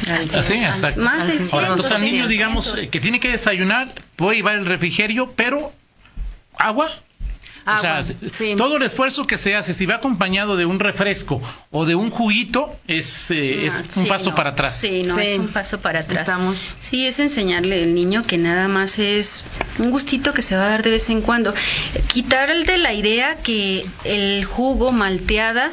Así, 0.10 0.56
exacto. 0.56 1.00
Más 1.02 1.30
entonces 1.30 1.92
al 1.92 2.02
niño, 2.02 2.28
digamos, 2.28 2.74
que 2.90 3.00
tiene 3.00 3.20
que 3.20 3.30
desayunar, 3.30 3.94
puede 4.16 4.38
llevar 4.38 4.56
el 4.56 4.66
refrigerio, 4.66 5.32
pero 5.36 5.72
agua 6.58 6.90
o 7.66 7.78
sea, 7.78 8.02
todo 8.58 8.78
el 8.78 8.84
esfuerzo 8.84 9.26
que 9.26 9.38
se 9.38 9.56
hace, 9.56 9.74
si 9.74 9.86
va 9.86 9.96
acompañado 9.96 10.56
de 10.56 10.66
un 10.66 10.80
refresco 10.80 11.42
o 11.70 11.86
de 11.86 11.96
un 11.96 12.10
juguito, 12.10 12.76
es, 12.88 13.30
eh, 13.32 13.68
es 13.68 13.98
un 13.98 14.08
paso 14.08 14.34
para 14.34 14.52
atrás. 14.52 14.80
Sí, 14.80 15.04
no, 15.04 15.20
es 15.20 15.38
un 15.38 15.50
paso 15.50 15.80
para 15.80 16.02
atrás. 16.02 16.30
Sí, 16.80 17.06
es 17.06 17.20
enseñarle 17.20 17.84
al 17.84 17.94
niño 17.94 18.26
que 18.26 18.38
nada 18.38 18.68
más 18.68 19.00
es 19.00 19.44
un 19.80 19.92
gustito 19.92 20.34
que 20.34 20.42
se 20.42 20.56
va 20.56 20.66
a 20.66 20.70
dar 20.70 20.84
de 20.84 20.90
vez 20.92 21.10
en 21.10 21.22
cuando. 21.22 21.54
Quitarle 22.14 22.66
de 22.66 22.78
la 22.78 22.94
idea 22.94 23.38
que 23.38 23.86
el 24.04 24.44
jugo 24.46 24.92
malteada 24.92 25.72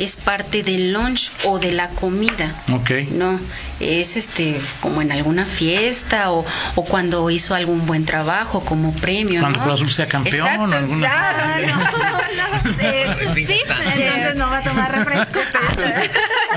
es 0.00 0.16
parte 0.16 0.62
del 0.62 0.92
lunch 0.92 1.30
o 1.44 1.58
de 1.58 1.72
la 1.72 1.88
comida. 1.90 2.54
Ok. 2.72 2.90
No, 3.10 3.38
es 3.80 4.16
este 4.16 4.58
como 4.80 5.02
en 5.02 5.12
alguna 5.12 5.44
fiesta 5.44 6.32
o, 6.32 6.46
o 6.74 6.84
cuando 6.86 7.28
hizo 7.30 7.54
algún 7.54 7.86
buen 7.86 8.06
trabajo 8.06 8.64
como 8.64 8.94
premio. 8.94 9.40
Cuando 9.40 9.64
¿no? 9.64 9.72
Azul 9.74 9.92
sea 9.92 10.08
campeón 10.08 10.46
Exacto, 10.46 10.74
o 10.74 10.78
alguna 10.78 11.06
claro, 11.06 11.66
no, 11.66 12.66
no, 12.66 12.72
sé, 12.72 13.06
sí, 13.46 13.60
entonces 13.68 14.36
no 14.36 14.46
va 14.46 14.58
a 14.58 14.62
tomar 14.62 14.90
refresco. 14.90 15.38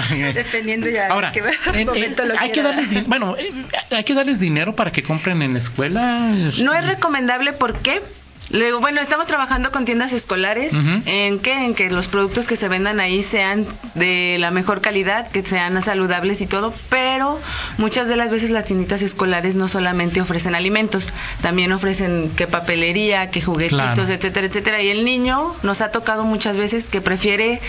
Dependiendo 0.33 0.89
ya 0.89 1.07
Ahora, 1.07 1.31
de 1.31 1.41
qué 1.73 1.85
momento 1.85 2.23
lo 2.23 2.39
hay 2.39 2.51
que 2.51 2.63
darles, 2.63 3.07
bueno, 3.07 3.35
eh, 3.37 3.51
hay 3.91 4.05
que 4.05 4.13
darles 4.13 4.39
dinero 4.39 4.73
para 4.73 4.91
que 4.91 5.03
compren 5.03 5.41
en 5.41 5.53
la 5.53 5.59
escuela. 5.59 6.31
No 6.59 6.73
es 6.73 6.87
recomendable, 6.87 7.51
¿por 7.51 7.79
qué? 7.79 8.01
Luego, 8.49 8.79
bueno, 8.81 9.01
estamos 9.01 9.25
trabajando 9.27 9.71
con 9.71 9.85
tiendas 9.85 10.13
escolares. 10.13 10.73
¿En 11.05 11.39
qué? 11.39 11.65
En 11.65 11.75
que 11.75 11.89
los 11.89 12.07
productos 12.07 12.45
que 12.45 12.55
se 12.55 12.67
vendan 12.67 12.99
ahí 12.99 13.23
sean 13.23 13.65
de 13.95 14.37
la 14.39 14.51
mejor 14.51 14.81
calidad, 14.81 15.29
que 15.29 15.43
sean 15.43 15.81
saludables 15.81 16.41
y 16.41 16.45
todo, 16.45 16.73
pero 16.89 17.39
muchas 17.77 18.07
de 18.07 18.15
las 18.15 18.31
veces 18.31 18.49
las 18.49 18.65
tienditas 18.65 19.01
escolares 19.01 19.55
no 19.55 19.67
solamente 19.67 20.21
ofrecen 20.21 20.55
alimentos, 20.55 21.13
también 21.41 21.71
ofrecen 21.71 22.31
que 22.35 22.47
papelería, 22.47 23.31
que 23.31 23.41
juguetitos, 23.41 24.09
etcétera, 24.09 24.47
etcétera. 24.47 24.81
Y 24.81 24.89
el 24.89 25.05
niño 25.05 25.55
nos 25.63 25.81
ha 25.81 25.91
tocado 25.91 26.23
muchas 26.23 26.57
veces 26.57 26.89
que 26.89 27.01
prefiere 27.01 27.61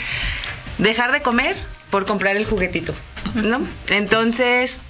dejar 0.78 1.12
de 1.12 1.22
comer 1.22 1.56
por 1.90 2.04
comprar 2.06 2.36
el 2.36 2.44
juguetito, 2.44 2.92
¿no? 3.34 3.60
Entonces, 3.88 4.80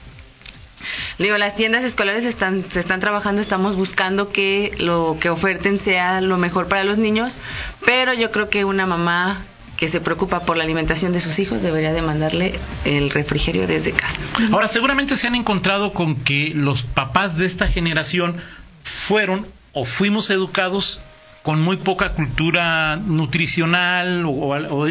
Digo, 1.19 1.37
las 1.39 1.57
tiendas 1.57 1.85
escolares 1.85 2.25
están, 2.25 2.65
se 2.71 2.81
están 2.81 3.01
trabajando, 3.01 3.41
estamos 3.41 3.77
buscando 3.77 4.31
que 4.33 4.73
lo 4.79 5.17
que 5.21 5.31
oferten 5.31 5.81
sea 5.81 6.21
lo 6.21 6.37
mejor 6.39 6.69
para 6.69 6.85
los 6.85 6.99
niños, 6.99 7.37
pero 7.85 8.13
yo 8.15 8.31
creo 8.31 8.49
que 8.51 8.65
una 8.65 8.87
mamá 8.87 9.41
que 9.77 9.89
se 9.89 10.01
preocupa 10.01 10.41
por 10.41 10.57
la 10.57 10.63
alimentación 10.65 11.13
de 11.13 11.21
sus 11.21 11.39
hijos 11.41 11.61
debería 11.63 11.93
de 11.93 12.01
mandarle 12.01 12.59
el 12.85 13.11
refrigerio 13.11 13.67
desde 13.67 13.91
casa. 13.93 14.21
Ahora, 14.53 14.69
seguramente 14.69 15.17
se 15.17 15.27
han 15.27 15.35
encontrado 15.35 15.93
con 15.93 16.15
que 16.17 16.53
los 16.55 16.85
papás 16.85 17.37
de 17.37 17.47
esta 17.47 17.67
generación 17.67 18.37
fueron 18.85 19.47
o 19.73 19.85
fuimos 19.85 20.31
educados 20.31 21.01
con 21.43 21.61
muy 21.61 21.77
poca 21.77 22.13
cultura 22.13 22.97
nutricional 22.97 24.25
o, 24.27 24.31
o- 24.31 24.87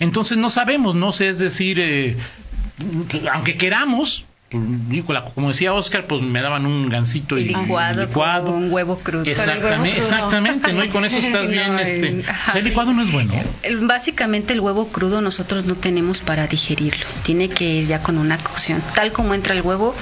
entonces 0.00 0.38
no 0.38 0.50
sabemos, 0.50 0.94
no 0.94 1.12
sé, 1.12 1.28
es 1.28 1.38
decir, 1.40 1.78
eh, 1.80 2.16
aunque 3.32 3.56
queramos, 3.56 4.24
pues, 4.50 5.04
como 5.34 5.48
decía 5.48 5.72
Oscar, 5.74 6.06
pues 6.06 6.22
me 6.22 6.40
daban 6.40 6.64
un 6.64 6.88
gansito 6.88 7.36
y, 7.36 7.42
Y 7.42 7.44
licuado, 7.48 8.06
licuado. 8.06 8.46
con 8.46 8.54
un 8.54 8.72
huevo 8.72 8.98
crudo. 8.98 9.24
Exactamente, 9.24 9.98
exactamente, 9.98 10.72
¿no? 10.72 10.84
Y 10.84 10.88
con 10.88 11.04
eso 11.04 11.18
estás 11.18 11.42
No, 11.44 11.50
bien, 11.50 11.78
este, 11.78 12.08
el- 12.08 12.20
o 12.26 12.30
ajá. 12.30 12.52
sea, 12.52 12.58
el 12.60 12.64
licuado 12.68 12.92
no 12.92 13.02
es 13.02 13.12
bueno. 13.12 13.34
El- 13.62 13.86
Básicamente 13.86 14.54
el 14.54 14.60
huevo 14.60 14.88
crudo 14.88 15.20
nosotros 15.20 15.64
no 15.66 15.74
tenemos 15.74 16.20
para 16.20 16.46
digerirlo. 16.46 17.04
Tiene 17.24 17.48
que 17.50 17.64
ir 17.64 17.86
ya 17.86 18.02
con 18.02 18.16
una 18.18 18.38
cocción. 18.38 18.82
Tal 18.94 19.12
como 19.12 19.34
entra 19.34 19.54
el 19.54 19.60
huevo, 19.62 19.94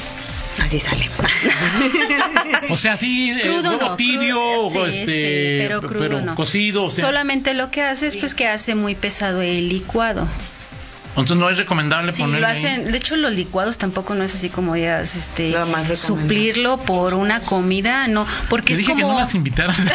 así 0.62 0.78
sale. 0.78 1.08
O 2.70 2.76
sea, 2.76 2.96
sí, 2.96 3.30
eh, 3.30 3.42
crudo 3.42 3.70
huevo 3.70 3.90
no. 3.90 3.96
tibio, 3.96 4.36
crudo- 4.70 4.90
sí, 4.90 4.98
este, 5.00 5.04
sí, 5.06 5.58
pero 5.66 5.82
crudo 5.82 6.20
no. 6.20 6.34
cocido, 6.34 6.84
o 6.84 6.90
sea, 6.90 7.04
Solamente 7.06 7.54
lo 7.54 7.70
que 7.70 7.82
hace 7.82 8.08
es 8.08 8.16
pues 8.16 8.34
que 8.34 8.48
hace 8.48 8.74
muy 8.74 8.94
pesado 8.94 9.40
el 9.42 9.68
licuado. 9.68 10.26
Entonces 11.22 11.36
no 11.36 11.48
es 11.50 11.58
recomendable 11.58 12.12
Sí, 12.12 12.22
ponerle 12.22 12.40
lo 12.42 12.46
ahí. 12.48 12.52
hacen, 12.56 12.90
de 12.92 12.96
hecho 12.96 13.16
los 13.16 13.32
licuados 13.32 13.78
tampoco 13.78 14.14
no 14.14 14.22
es 14.24 14.34
así 14.34 14.48
como 14.50 14.74
digas, 14.74 15.14
este, 15.16 15.54
suplirlo 15.94 16.78
por 16.78 17.14
una 17.14 17.40
comida, 17.40 18.06
no, 18.08 18.26
porque 18.48 18.66
Te 18.68 18.72
es 18.74 18.78
dije 18.80 18.92
como 18.92 19.06
que 19.08 19.12
no 19.14 19.18
las 19.20 19.34
invitaras. 19.34 19.76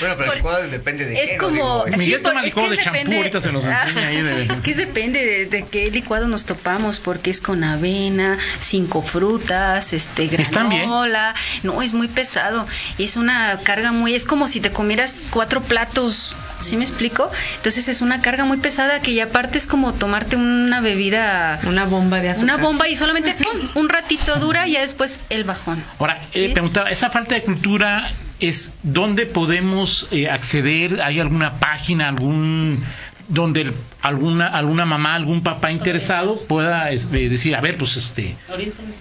Bueno, 0.00 0.14
pero 0.18 0.30
el 0.32 0.36
licuado 0.38 0.68
depende 0.68 1.04
de 1.06 1.22
es 1.22 1.30
qué, 1.30 1.36
¿no? 1.38 1.44
como 1.44 1.84
sí, 1.86 1.96
Miguel 1.98 2.22
toma 2.22 2.34
por- 2.34 2.40
es 2.40 2.46
licuado 2.46 2.70
que 2.70 2.76
de 2.76 2.82
champú, 2.82 2.98
depende- 2.98 3.16
ahorita 3.18 3.40
se 3.40 3.52
los 3.52 3.64
enseña 3.64 4.06
ahí 4.08 4.22
de- 4.22 4.42
es 4.52 4.60
que 4.60 4.74
depende 4.74 5.24
de, 5.24 5.46
de 5.46 5.62
qué 5.66 5.90
licuado 5.90 6.28
nos 6.28 6.44
topamos 6.44 6.98
porque 6.98 7.30
es 7.30 7.40
con 7.40 7.64
avena 7.64 8.38
cinco 8.60 9.02
frutas 9.02 9.92
este 9.92 10.26
granola 10.26 11.34
no 11.62 11.80
es 11.82 11.92
muy 11.92 12.08
pesado 12.08 12.66
es 12.98 13.16
una 13.16 13.58
carga 13.62 13.92
muy 13.92 14.14
es 14.14 14.24
como 14.24 14.48
si 14.48 14.60
te 14.60 14.70
comieras 14.70 15.22
cuatro 15.30 15.62
platos 15.62 16.34
¿sí 16.60 16.76
me 16.76 16.84
explico? 16.84 17.30
entonces 17.56 17.88
es 17.88 18.00
una 18.00 18.20
carga 18.22 18.44
muy 18.44 18.58
pesada 18.58 19.00
que 19.00 19.14
ya 19.14 19.24
aparte 19.24 19.58
es 19.64 19.70
como 19.70 19.94
tomarte 19.94 20.36
una 20.36 20.80
bebida 20.82 21.58
Una 21.66 21.84
bomba 21.86 22.20
de 22.20 22.28
azúcar. 22.30 22.54
una 22.56 22.62
bomba 22.64 22.88
y 22.88 22.96
solamente 22.96 23.34
¡pum! 23.34 23.68
un 23.82 23.88
ratito 23.88 24.36
dura 24.36 24.68
y 24.68 24.72
ya 24.72 24.82
después 24.82 25.20
el 25.30 25.44
bajón 25.44 25.82
Ahora, 25.98 26.20
Sí. 26.30 26.44
eh, 26.44 26.50
preguntaba, 26.52 26.90
esa 26.90 27.08
falta 27.10 27.34
de 27.34 27.42
cultura 27.42 28.10
es 28.40 28.74
dónde 28.82 29.24
podemos 29.26 30.06
eh, 30.10 30.28
acceder, 30.28 31.00
hay 31.00 31.18
alguna 31.20 31.54
página, 31.60 32.08
algún 32.08 32.84
donde 33.28 33.62
el- 33.62 33.72
alguna 34.02 34.46
alguna 34.48 34.84
mamá, 34.84 35.14
algún 35.14 35.42
papá 35.42 35.72
interesado 35.72 36.38
pueda 36.46 36.90
este, 36.90 37.28
decir, 37.28 37.54
a 37.56 37.60
ver, 37.60 37.78
pues 37.78 37.96
este, 37.96 38.36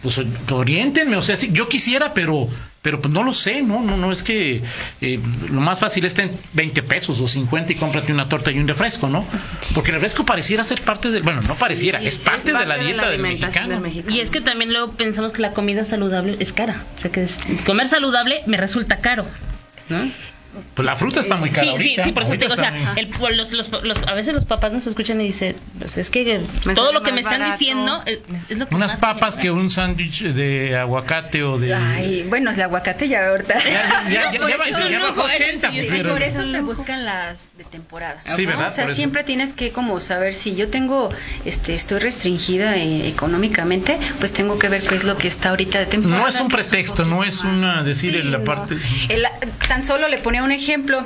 pues 0.01 0.17
o- 0.19 0.55
oriéntenme, 0.55 1.15
o 1.17 1.21
sea, 1.21 1.37
sí, 1.37 1.49
yo 1.51 1.67
quisiera, 1.69 2.13
pero 2.13 2.47
pero 2.81 2.99
pues 2.99 3.13
no 3.13 3.23
lo 3.23 3.33
sé, 3.33 3.61
no, 3.61 3.81
no, 3.81 3.95
no 3.95 4.11
es 4.11 4.23
que 4.23 4.61
eh, 4.99 5.19
lo 5.49 5.61
más 5.61 5.79
fácil 5.79 6.03
está 6.03 6.23
en 6.23 6.31
20 6.51 6.83
pesos 6.83 7.17
o 7.21 7.29
50 7.29 7.71
y 7.71 7.75
cómprate 7.75 8.11
una 8.11 8.27
torta 8.27 8.51
y 8.51 8.59
un 8.59 8.67
refresco, 8.67 9.07
¿no? 9.07 9.25
Porque 9.73 9.91
el 9.91 9.95
refresco 9.95 10.25
pareciera 10.25 10.65
ser 10.65 10.81
parte 10.81 11.09
del, 11.09 11.23
bueno, 11.23 11.41
no 11.41 11.55
pareciera, 11.55 12.01
es 12.01 12.17
parte, 12.17 12.51
de 12.51 12.65
la 12.65 12.75
dieta 12.77 13.03
del 13.09 13.21
alimentación 13.21 13.69
mexicano. 13.69 13.69
del 13.69 13.79
mexicano. 13.81 14.15
Y 14.15 14.19
es 14.19 14.29
que 14.31 14.41
también 14.41 14.73
luego 14.73 14.91
pensamos 14.93 15.31
que 15.31 15.41
la 15.41 15.53
comida 15.53 15.85
saludable 15.85 16.35
es 16.41 16.51
cara. 16.51 16.83
O 16.97 17.01
sea, 17.01 17.09
que 17.09 17.23
es- 17.23 17.39
comer 17.65 17.87
saludable 17.87 18.41
me 18.47 18.57
resulta 18.57 18.97
caro. 18.97 19.25
¿no? 19.89 19.99
Pues 20.75 20.85
la 20.85 20.95
fruta 20.95 21.19
está 21.19 21.35
muy 21.35 21.49
cara 21.49 21.63
sí, 21.63 21.69
ahorita. 21.69 22.03
sí, 22.03 22.09
sí, 22.09 22.13
por 22.13 22.23
eso 22.23 22.31
te 22.33 22.37
digo, 22.37 22.53
o 22.53 22.57
sea, 22.57 22.71
muy- 22.71 22.99
el- 22.99 23.37
los, 23.37 23.51
los- 23.53 23.71
los- 23.71 23.97
a 24.07 24.13
veces 24.13 24.33
los 24.33 24.45
papás 24.45 24.71
nos 24.73 24.85
escuchan 24.87 25.19
y 25.21 25.25
dicen, 25.25 25.55
pues 25.79 25.97
es 25.97 26.09
que 26.09 26.41
Me 26.65 26.75
todo 26.75 26.91
lo 26.91 27.01
que 27.03 27.11
me 27.11 27.19
están 27.21 27.39
barato. 27.39 27.51
diciendo 27.57 28.03
es, 28.05 28.19
es 28.49 28.57
lo 28.57 28.67
que 28.67 28.75
Unas 28.75 28.91
más 28.93 28.99
papas 28.99 29.37
me- 29.37 29.41
que 29.43 29.51
un 29.51 29.69
sándwich 29.71 30.21
de 30.23 30.77
aguacate 30.77 31.43
o 31.43 31.57
de... 31.59 31.73
Ay, 31.73 32.25
bueno, 32.29 32.51
el 32.51 32.61
aguacate 32.61 33.07
ya 33.07 33.29
ahorita. 33.29 33.55
Ya, 33.59 34.03
ya, 34.09 34.09
ya, 34.09 34.31
ya, 34.33 34.39
por 34.39 34.49
ya, 34.49 34.55
eso 34.69 34.89
ya 34.89 34.99
no, 34.99 35.13
bajó 35.13 35.27
eso 35.29 35.43
80, 35.43 35.71
sí, 35.71 35.87
pero- 35.89 36.11
por 36.11 36.21
eso 36.23 36.45
se 36.45 36.61
buscan 36.61 37.05
las 37.05 37.49
de 37.57 37.63
temporada. 37.63 38.21
Sí, 38.35 38.43
¿no? 38.43 38.49
¿verdad? 38.49 38.67
O 38.69 38.71
sea, 38.71 38.87
siempre 38.89 39.23
tienes 39.23 39.53
que 39.53 39.71
como 39.71 39.99
saber 39.99 40.33
si 40.35 40.55
yo 40.55 40.69
tengo, 40.69 41.09
este, 41.45 41.73
estoy 41.75 41.99
restringida 41.99 42.75
eh, 42.77 43.07
económicamente, 43.07 43.97
pues 44.19 44.33
tengo 44.33 44.59
que 44.59 44.69
ver 44.69 44.83
qué 44.83 44.95
es 44.95 45.03
lo 45.03 45.17
que 45.17 45.27
está 45.27 45.49
ahorita 45.49 45.79
de 45.79 45.85
temporada. 45.87 46.21
No 46.21 46.27
es 46.27 46.39
un 46.39 46.47
que 46.47 46.55
pretexto, 46.57 47.05
no 47.05 47.23
es 47.23 47.43
una 47.43 47.83
decir 47.83 48.11
Sí, 48.13 48.19
en 48.19 48.31
la 48.31 48.37
no. 48.39 48.43
parte... 48.43 48.75
El- 49.09 49.25
tan 49.67 49.81
solo 49.83 50.07
le 50.07 50.17
ponía 50.19 50.42
un 50.43 50.51
ejemplo. 50.51 51.05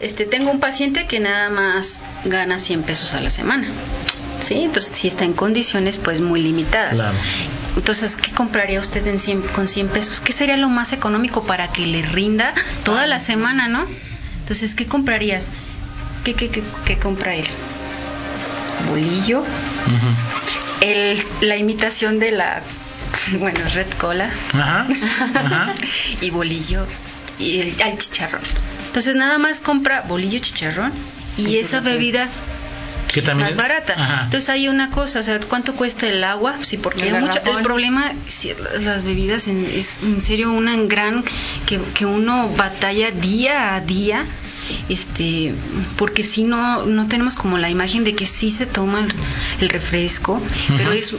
Este, 0.00 0.24
tengo 0.24 0.50
un 0.50 0.58
paciente 0.58 1.06
que 1.06 1.20
nada 1.20 1.48
más 1.48 2.02
gana 2.24 2.58
100 2.58 2.82
pesos 2.82 3.14
a 3.14 3.20
la 3.20 3.30
semana. 3.30 3.68
¿Sí? 4.40 4.62
Entonces, 4.64 4.92
si 4.96 5.06
está 5.06 5.24
en 5.24 5.32
condiciones 5.32 5.98
pues 5.98 6.20
muy 6.20 6.42
limitadas. 6.42 6.94
Claro. 6.94 7.16
Entonces, 7.76 8.16
¿qué 8.16 8.32
compraría 8.32 8.80
usted 8.80 9.06
en 9.06 9.20
100 9.20 9.42
con 9.42 9.68
100 9.68 9.88
pesos? 9.88 10.20
¿Qué 10.20 10.32
sería 10.32 10.56
lo 10.56 10.68
más 10.68 10.92
económico 10.92 11.44
para 11.44 11.68
que 11.68 11.86
le 11.86 12.02
rinda 12.02 12.52
toda 12.84 13.06
la 13.06 13.20
semana, 13.20 13.68
no? 13.68 13.86
Entonces, 14.40 14.74
¿qué 14.74 14.86
comprarías? 14.86 15.50
¿Qué, 16.24 16.34
qué, 16.34 16.48
qué, 16.50 16.62
qué 16.84 16.98
compra 16.98 17.34
él? 17.34 17.46
Bolillo, 18.90 19.44
el, 20.80 21.22
la 21.40 21.56
imitación 21.56 22.18
de 22.18 22.32
la, 22.32 22.62
bueno, 23.38 23.60
red 23.74 23.86
cola 23.98 24.28
Ajá, 24.52 24.86
ajá. 25.34 25.74
y 26.20 26.30
bolillo 26.30 26.84
y 27.38 27.58
el, 27.60 27.82
al 27.82 27.98
chicharrón. 27.98 28.40
Entonces, 28.86 29.16
nada 29.16 29.38
más 29.38 29.60
compra 29.60 30.02
bolillo, 30.02 30.38
chicharrón 30.38 30.92
y 31.36 31.56
esa 31.56 31.80
bebida 31.80 32.28
Que 33.08 33.22
también 33.22 33.48
más 33.48 33.56
barata. 33.56 33.94
Ajá. 33.96 34.22
Entonces 34.24 34.48
hay 34.50 34.68
una 34.68 34.90
cosa, 34.90 35.20
o 35.20 35.22
sea, 35.22 35.40
¿cuánto 35.40 35.74
cuesta 35.74 36.06
el 36.08 36.22
agua? 36.24 36.56
Sí, 36.62 36.76
porque 36.76 37.08
El 37.08 37.14
hay 37.16 37.20
mucho, 37.22 37.40
el 37.44 37.62
problema, 37.62 38.12
sí, 38.28 38.52
las 38.80 39.02
bebidas 39.02 39.48
en- 39.48 39.66
es 39.74 40.00
en 40.02 40.20
serio 40.20 40.52
una 40.52 40.76
gran 40.76 41.24
que, 41.66 41.80
que 41.94 42.04
uno 42.06 42.48
batalla 42.56 43.10
día 43.10 43.74
a 43.74 43.80
día, 43.80 44.24
este, 44.88 45.54
porque 45.96 46.22
si 46.22 46.44
no, 46.44 46.84
no 46.86 47.06
tenemos 47.08 47.34
como 47.34 47.58
la 47.58 47.70
imagen 47.70 48.04
de 48.04 48.14
que 48.14 48.26
sí 48.26 48.50
se 48.50 48.66
toma 48.66 49.00
el, 49.00 49.12
el 49.60 49.68
refresco, 49.68 50.40
pero 50.76 50.92
es 50.92 51.14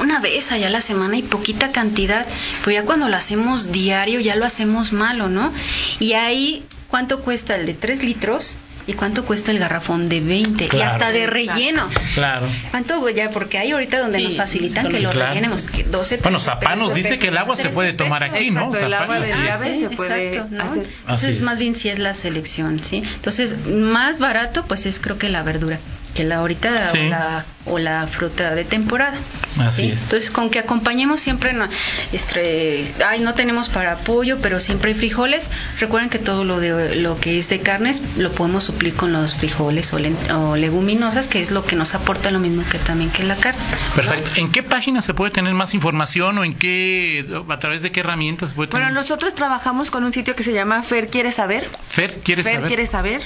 una 0.00 0.20
vez 0.20 0.52
allá 0.52 0.68
a 0.68 0.70
la 0.70 0.80
semana 0.80 1.16
y 1.16 1.22
poquita 1.22 1.72
cantidad, 1.72 2.26
pero 2.60 2.72
ya 2.72 2.84
cuando 2.84 3.08
lo 3.08 3.16
hacemos 3.16 3.72
diario 3.72 4.20
ya 4.20 4.36
lo 4.36 4.44
hacemos 4.44 4.92
malo, 4.92 5.28
¿no? 5.28 5.52
Y 5.98 6.12
ahí, 6.12 6.64
¿cuánto 6.88 7.20
cuesta 7.20 7.56
el 7.56 7.66
de 7.66 7.74
3 7.74 8.02
litros? 8.02 8.58
¿Y 8.90 8.94
cuánto 8.94 9.24
cuesta 9.24 9.52
el 9.52 9.58
garrafón 9.60 10.08
de 10.08 10.20
20? 10.20 10.64
Y 10.64 10.68
Claro. 10.68 10.90
hasta 10.90 11.12
de 11.12 11.26
relleno. 11.28 11.88
Claro. 12.14 12.46
¿Cuánto 12.70 13.08
ya? 13.10 13.30
Porque 13.30 13.58
hay 13.58 13.70
ahorita 13.70 14.00
donde 14.00 14.18
Sí, 14.18 14.24
nos 14.24 14.36
facilitan 14.36 14.88
que 14.88 14.96
sí, 14.96 15.02
lo 15.02 15.10
claro. 15.10 15.28
rellenemos. 15.30 15.62
Que 15.70 15.84
12 15.84 16.16
Bueno, 16.18 16.38
pesos, 16.38 16.52
Zapá 16.52 16.74
nos 16.76 16.92
13 16.92 17.08
dice 17.08 17.18
que 17.20 17.28
el 17.28 17.38
agua 17.38 17.54
se 17.56 17.62
13 17.62 17.74
puede 17.74 17.92
tomar 17.92 18.22
pesos. 18.22 18.36
aquí, 18.36 18.50
¿no? 18.50 18.64
Exacto, 18.66 18.86
el 18.86 18.94
agua 18.94 19.14
del 19.14 19.22
es. 19.24 19.30
llave. 19.30 19.78
se 19.80 19.90
puede 19.90 20.28
exacto, 20.28 20.48
¿no? 20.56 20.64
hacer. 20.64 20.86
Entonces, 21.02 21.36
es. 21.36 21.42
más 21.42 21.58
bien 21.58 21.74
sí 21.74 21.88
es 21.88 21.98
la 22.00 22.14
selección, 22.14 22.82
¿sí? 22.82 23.02
Entonces, 23.14 23.54
más 23.66 24.18
barato, 24.18 24.64
pues 24.66 24.86
es 24.86 24.98
creo 24.98 25.18
que 25.18 25.28
la 25.28 25.42
verdura, 25.42 25.78
que 26.14 26.24
la 26.24 26.36
ahorita 26.38 26.88
Sí. 26.88 26.98
o, 26.98 27.02
la, 27.04 27.44
o 27.66 27.78
la 27.78 28.06
fruta 28.08 28.54
de 28.56 28.64
temporada. 28.64 29.16
Así 29.60 29.82
¿sí? 29.82 29.92
es. 29.92 30.02
Entonces, 30.02 30.30
con 30.30 30.50
que 30.50 30.58
acompañemos 30.58 31.20
siempre, 31.20 31.52
no, 31.52 31.68
este, 32.12 32.84
ay, 33.06 33.20
no 33.20 33.34
tenemos 33.34 33.68
para 33.68 33.96
pollo, 33.98 34.38
pero 34.42 34.60
siempre 34.60 34.92
hay 34.92 34.98
frijoles. 34.98 35.50
Recuerden 35.78 36.10
que 36.10 36.18
todo 36.18 36.44
lo 36.44 36.58
de 36.60 36.96
lo 36.96 37.18
que 37.20 37.38
es 37.38 37.48
de 37.48 37.60
carnes 37.60 38.02
lo 38.16 38.32
podemos 38.32 38.68
suplir 38.80 38.94
con 38.94 39.12
los 39.12 39.34
frijoles 39.36 39.92
o, 39.92 40.56
leguminosas, 40.56 41.28
que 41.28 41.38
es 41.40 41.50
lo 41.50 41.64
que 41.66 41.76
nos 41.76 41.94
aporta 41.94 42.30
lo 42.30 42.38
mismo 42.38 42.62
que 42.70 42.78
también 42.78 43.10
que 43.10 43.22
la 43.24 43.36
carne. 43.36 43.60
Perfecto. 43.94 44.30
¿En 44.36 44.50
qué 44.50 44.62
página 44.62 45.02
se 45.02 45.12
puede 45.12 45.30
tener 45.32 45.52
más 45.52 45.74
información 45.74 46.38
o 46.38 46.44
en 46.44 46.54
qué, 46.54 47.26
a 47.50 47.58
través 47.58 47.82
de 47.82 47.92
qué 47.92 48.00
herramientas 48.00 48.48
se 48.50 48.54
puede 48.54 48.68
tener? 48.70 48.86
Bueno, 48.86 48.98
nosotros 48.98 49.34
trabajamos 49.34 49.90
con 49.90 50.04
un 50.04 50.14
sitio 50.14 50.34
que 50.34 50.42
se 50.44 50.54
llama 50.54 50.82
Fer 50.82 51.08
Quiere 51.08 51.30
Saber. 51.30 51.68
Fer, 51.86 52.20
¿quieres 52.24 52.46
Fer 52.46 52.54
saber? 52.54 52.68
quiere 52.68 52.86
saber, 52.86 53.20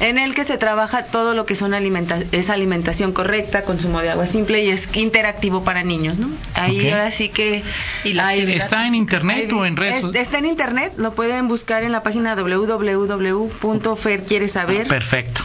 en 0.00 0.18
el 0.18 0.34
que 0.34 0.42
se 0.44 0.58
trabaja 0.58 1.04
todo 1.04 1.34
lo 1.34 1.46
que 1.46 1.54
son 1.54 1.72
alimenta 1.72 2.18
es 2.32 2.50
alimentación 2.50 3.12
correcta, 3.12 3.62
consumo 3.62 4.00
de 4.00 4.10
agua 4.10 4.26
simple 4.26 4.64
y 4.64 4.70
es 4.70 4.88
interactivo 4.96 5.62
para 5.62 5.84
niños, 5.84 6.18
¿no? 6.18 6.28
Ahí 6.54 6.90
ahora 6.90 7.12
sí 7.12 7.28
que 7.28 7.62
Y 8.02 8.14
la 8.14 8.26
hay- 8.28 8.40
actividad 8.40 8.64
¿Está 8.64 8.86
en 8.88 8.96
internet 8.96 9.52
o 9.52 9.64
en 9.66 9.76
redes? 9.76 10.02
es- 10.02 10.14
está 10.16 10.38
en 10.38 10.46
internet, 10.46 10.94
lo 10.96 11.14
pueden 11.14 11.46
buscar 11.46 11.84
en 11.84 11.92
la 11.92 12.02
página 12.02 12.34
www.ferquieresaber.com.mx, 12.34 14.95
Perfecto. 14.96 15.42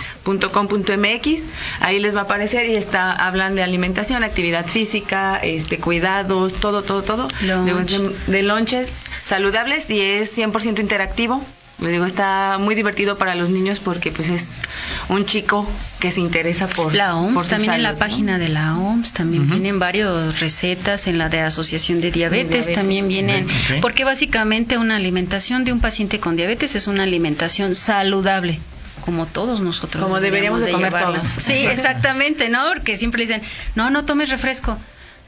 ahí 1.81 1.99
les 1.99 2.15
va 2.15 2.21
a 2.21 2.23
aparecer 2.23 2.69
y 2.69 2.75
está 2.75 3.11
hablan 3.11 3.53
de 3.53 3.63
alimentación, 3.63 4.23
actividad 4.23 4.65
física, 4.65 5.35
este 5.43 5.77
cuidados, 5.77 6.53
todo 6.53 6.83
todo 6.83 7.03
todo, 7.03 7.27
Lunch. 7.41 7.97
de, 7.97 8.15
de 8.31 8.43
lonches 8.43 8.93
saludables 9.25 9.89
y 9.89 9.99
es 9.99 10.37
100% 10.37 10.79
interactivo. 10.79 11.43
Le 11.81 11.89
digo, 11.89 12.05
está 12.05 12.57
muy 12.59 12.75
divertido 12.75 13.17
para 13.17 13.33
los 13.33 13.49
niños 13.49 13.79
porque 13.79 14.11
pues 14.11 14.29
es 14.29 14.61
un 15.09 15.25
chico 15.25 15.67
que 15.99 16.11
se 16.11 16.19
interesa 16.21 16.67
por 16.67 16.93
la 16.93 17.15
OMS, 17.15 17.33
por 17.33 17.43
su 17.43 17.49
también 17.49 17.73
en 17.73 17.83
la 17.83 17.95
página 17.95 18.37
de 18.37 18.49
la 18.49 18.77
OMS 18.77 19.13
también 19.13 19.49
vienen 19.49 19.79
varias 19.79 20.39
recetas, 20.39 21.07
en 21.07 21.17
la 21.17 21.29
de 21.29 21.39
Asociación 21.41 21.99
de 21.99 22.11
Diabetes, 22.11 22.49
Diabetes. 22.51 22.75
también 22.75 23.07
vienen, 23.07 23.47
porque 23.81 24.03
básicamente 24.03 24.77
una 24.77 24.95
alimentación 24.97 25.65
de 25.65 25.73
un 25.73 25.79
paciente 25.79 26.19
con 26.19 26.35
diabetes 26.35 26.75
es 26.75 26.85
una 26.85 27.03
alimentación 27.03 27.73
saludable 27.73 28.59
como 29.03 29.25
todos 29.25 29.61
nosotros 29.61 30.03
Como 30.03 30.19
deberíamos 30.19 30.61
de 30.61 30.71
comer 30.71 30.91
llevarla. 30.91 31.19
todos. 31.21 31.27
Sí, 31.27 31.53
exactamente, 31.53 32.49
¿no? 32.49 32.65
Porque 32.71 32.97
siempre 32.99 33.23
dicen, 33.23 33.41
no, 33.73 33.89
no 33.89 34.05
tomes 34.05 34.29
refresco. 34.29 34.77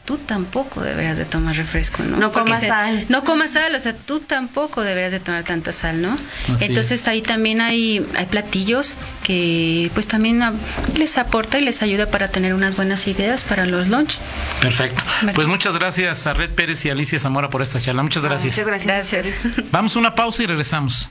Tú 0.05 0.17
tampoco 0.17 0.81
deberías 0.81 1.17
de 1.17 1.23
tomar 1.23 1.55
refresco, 1.55 2.03
¿no? 2.03 2.17
No 2.17 2.29
Porque 2.31 2.49
comas 2.49 2.59
se- 2.59 2.67
sal. 2.67 3.05
No 3.07 3.23
comas 3.23 3.51
sal, 3.53 3.73
o 3.73 3.79
sea, 3.79 3.95
tú 3.95 4.19
tampoco 4.19 4.81
deberías 4.81 5.13
de 5.13 5.21
tomar 5.21 5.43
tanta 5.45 5.71
sal, 5.71 6.01
¿no? 6.01 6.17
Así 6.53 6.65
Entonces 6.65 7.07
ahí 7.07 7.21
también 7.21 7.61
hay, 7.61 8.05
hay 8.17 8.25
platillos 8.25 8.97
que 9.23 9.89
pues 9.93 10.07
también 10.07 10.41
ah, 10.43 10.51
les 10.95 11.17
aporta 11.17 11.57
y 11.57 11.63
les 11.63 11.81
ayuda 11.81 12.07
para 12.07 12.27
tener 12.27 12.53
unas 12.53 12.75
buenas 12.75 13.07
ideas 13.07 13.43
para 13.45 13.65
los 13.65 13.87
lunch. 13.87 14.17
Perfecto. 14.59 15.01
Pues 15.35 15.47
muchas 15.47 15.77
gracias 15.77 16.27
a 16.27 16.33
Red 16.33 16.49
Pérez 16.49 16.83
y 16.83 16.89
Alicia 16.89 17.17
Zamora 17.17 17.49
por 17.49 17.61
esta 17.61 17.79
charla. 17.79 18.03
Muchas 18.03 18.23
gracias. 18.23 18.57
Muchas 18.57 18.67
gracias. 18.67 19.25
Gracias. 19.25 19.35
Vamos 19.71 19.95
a 19.95 19.99
una 19.99 20.15
pausa 20.15 20.43
y 20.43 20.47
regresamos. 20.47 21.07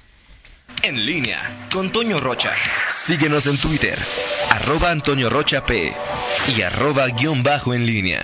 En 0.83 1.07
línea 1.07 1.39
con 1.73 1.91
Toño 1.93 2.19
Rocha. 2.19 2.51
Síguenos 2.89 3.47
en 3.47 3.57
Twitter, 3.59 3.97
arroba 4.51 4.91
Antonio 4.91 5.31
Rocha 5.31 5.65
P 5.65 5.93
y 6.57 6.63
arroba 6.63 7.07
guion 7.09 7.43
bajo 7.43 7.73
en 7.73 7.87
línea. 7.87 8.23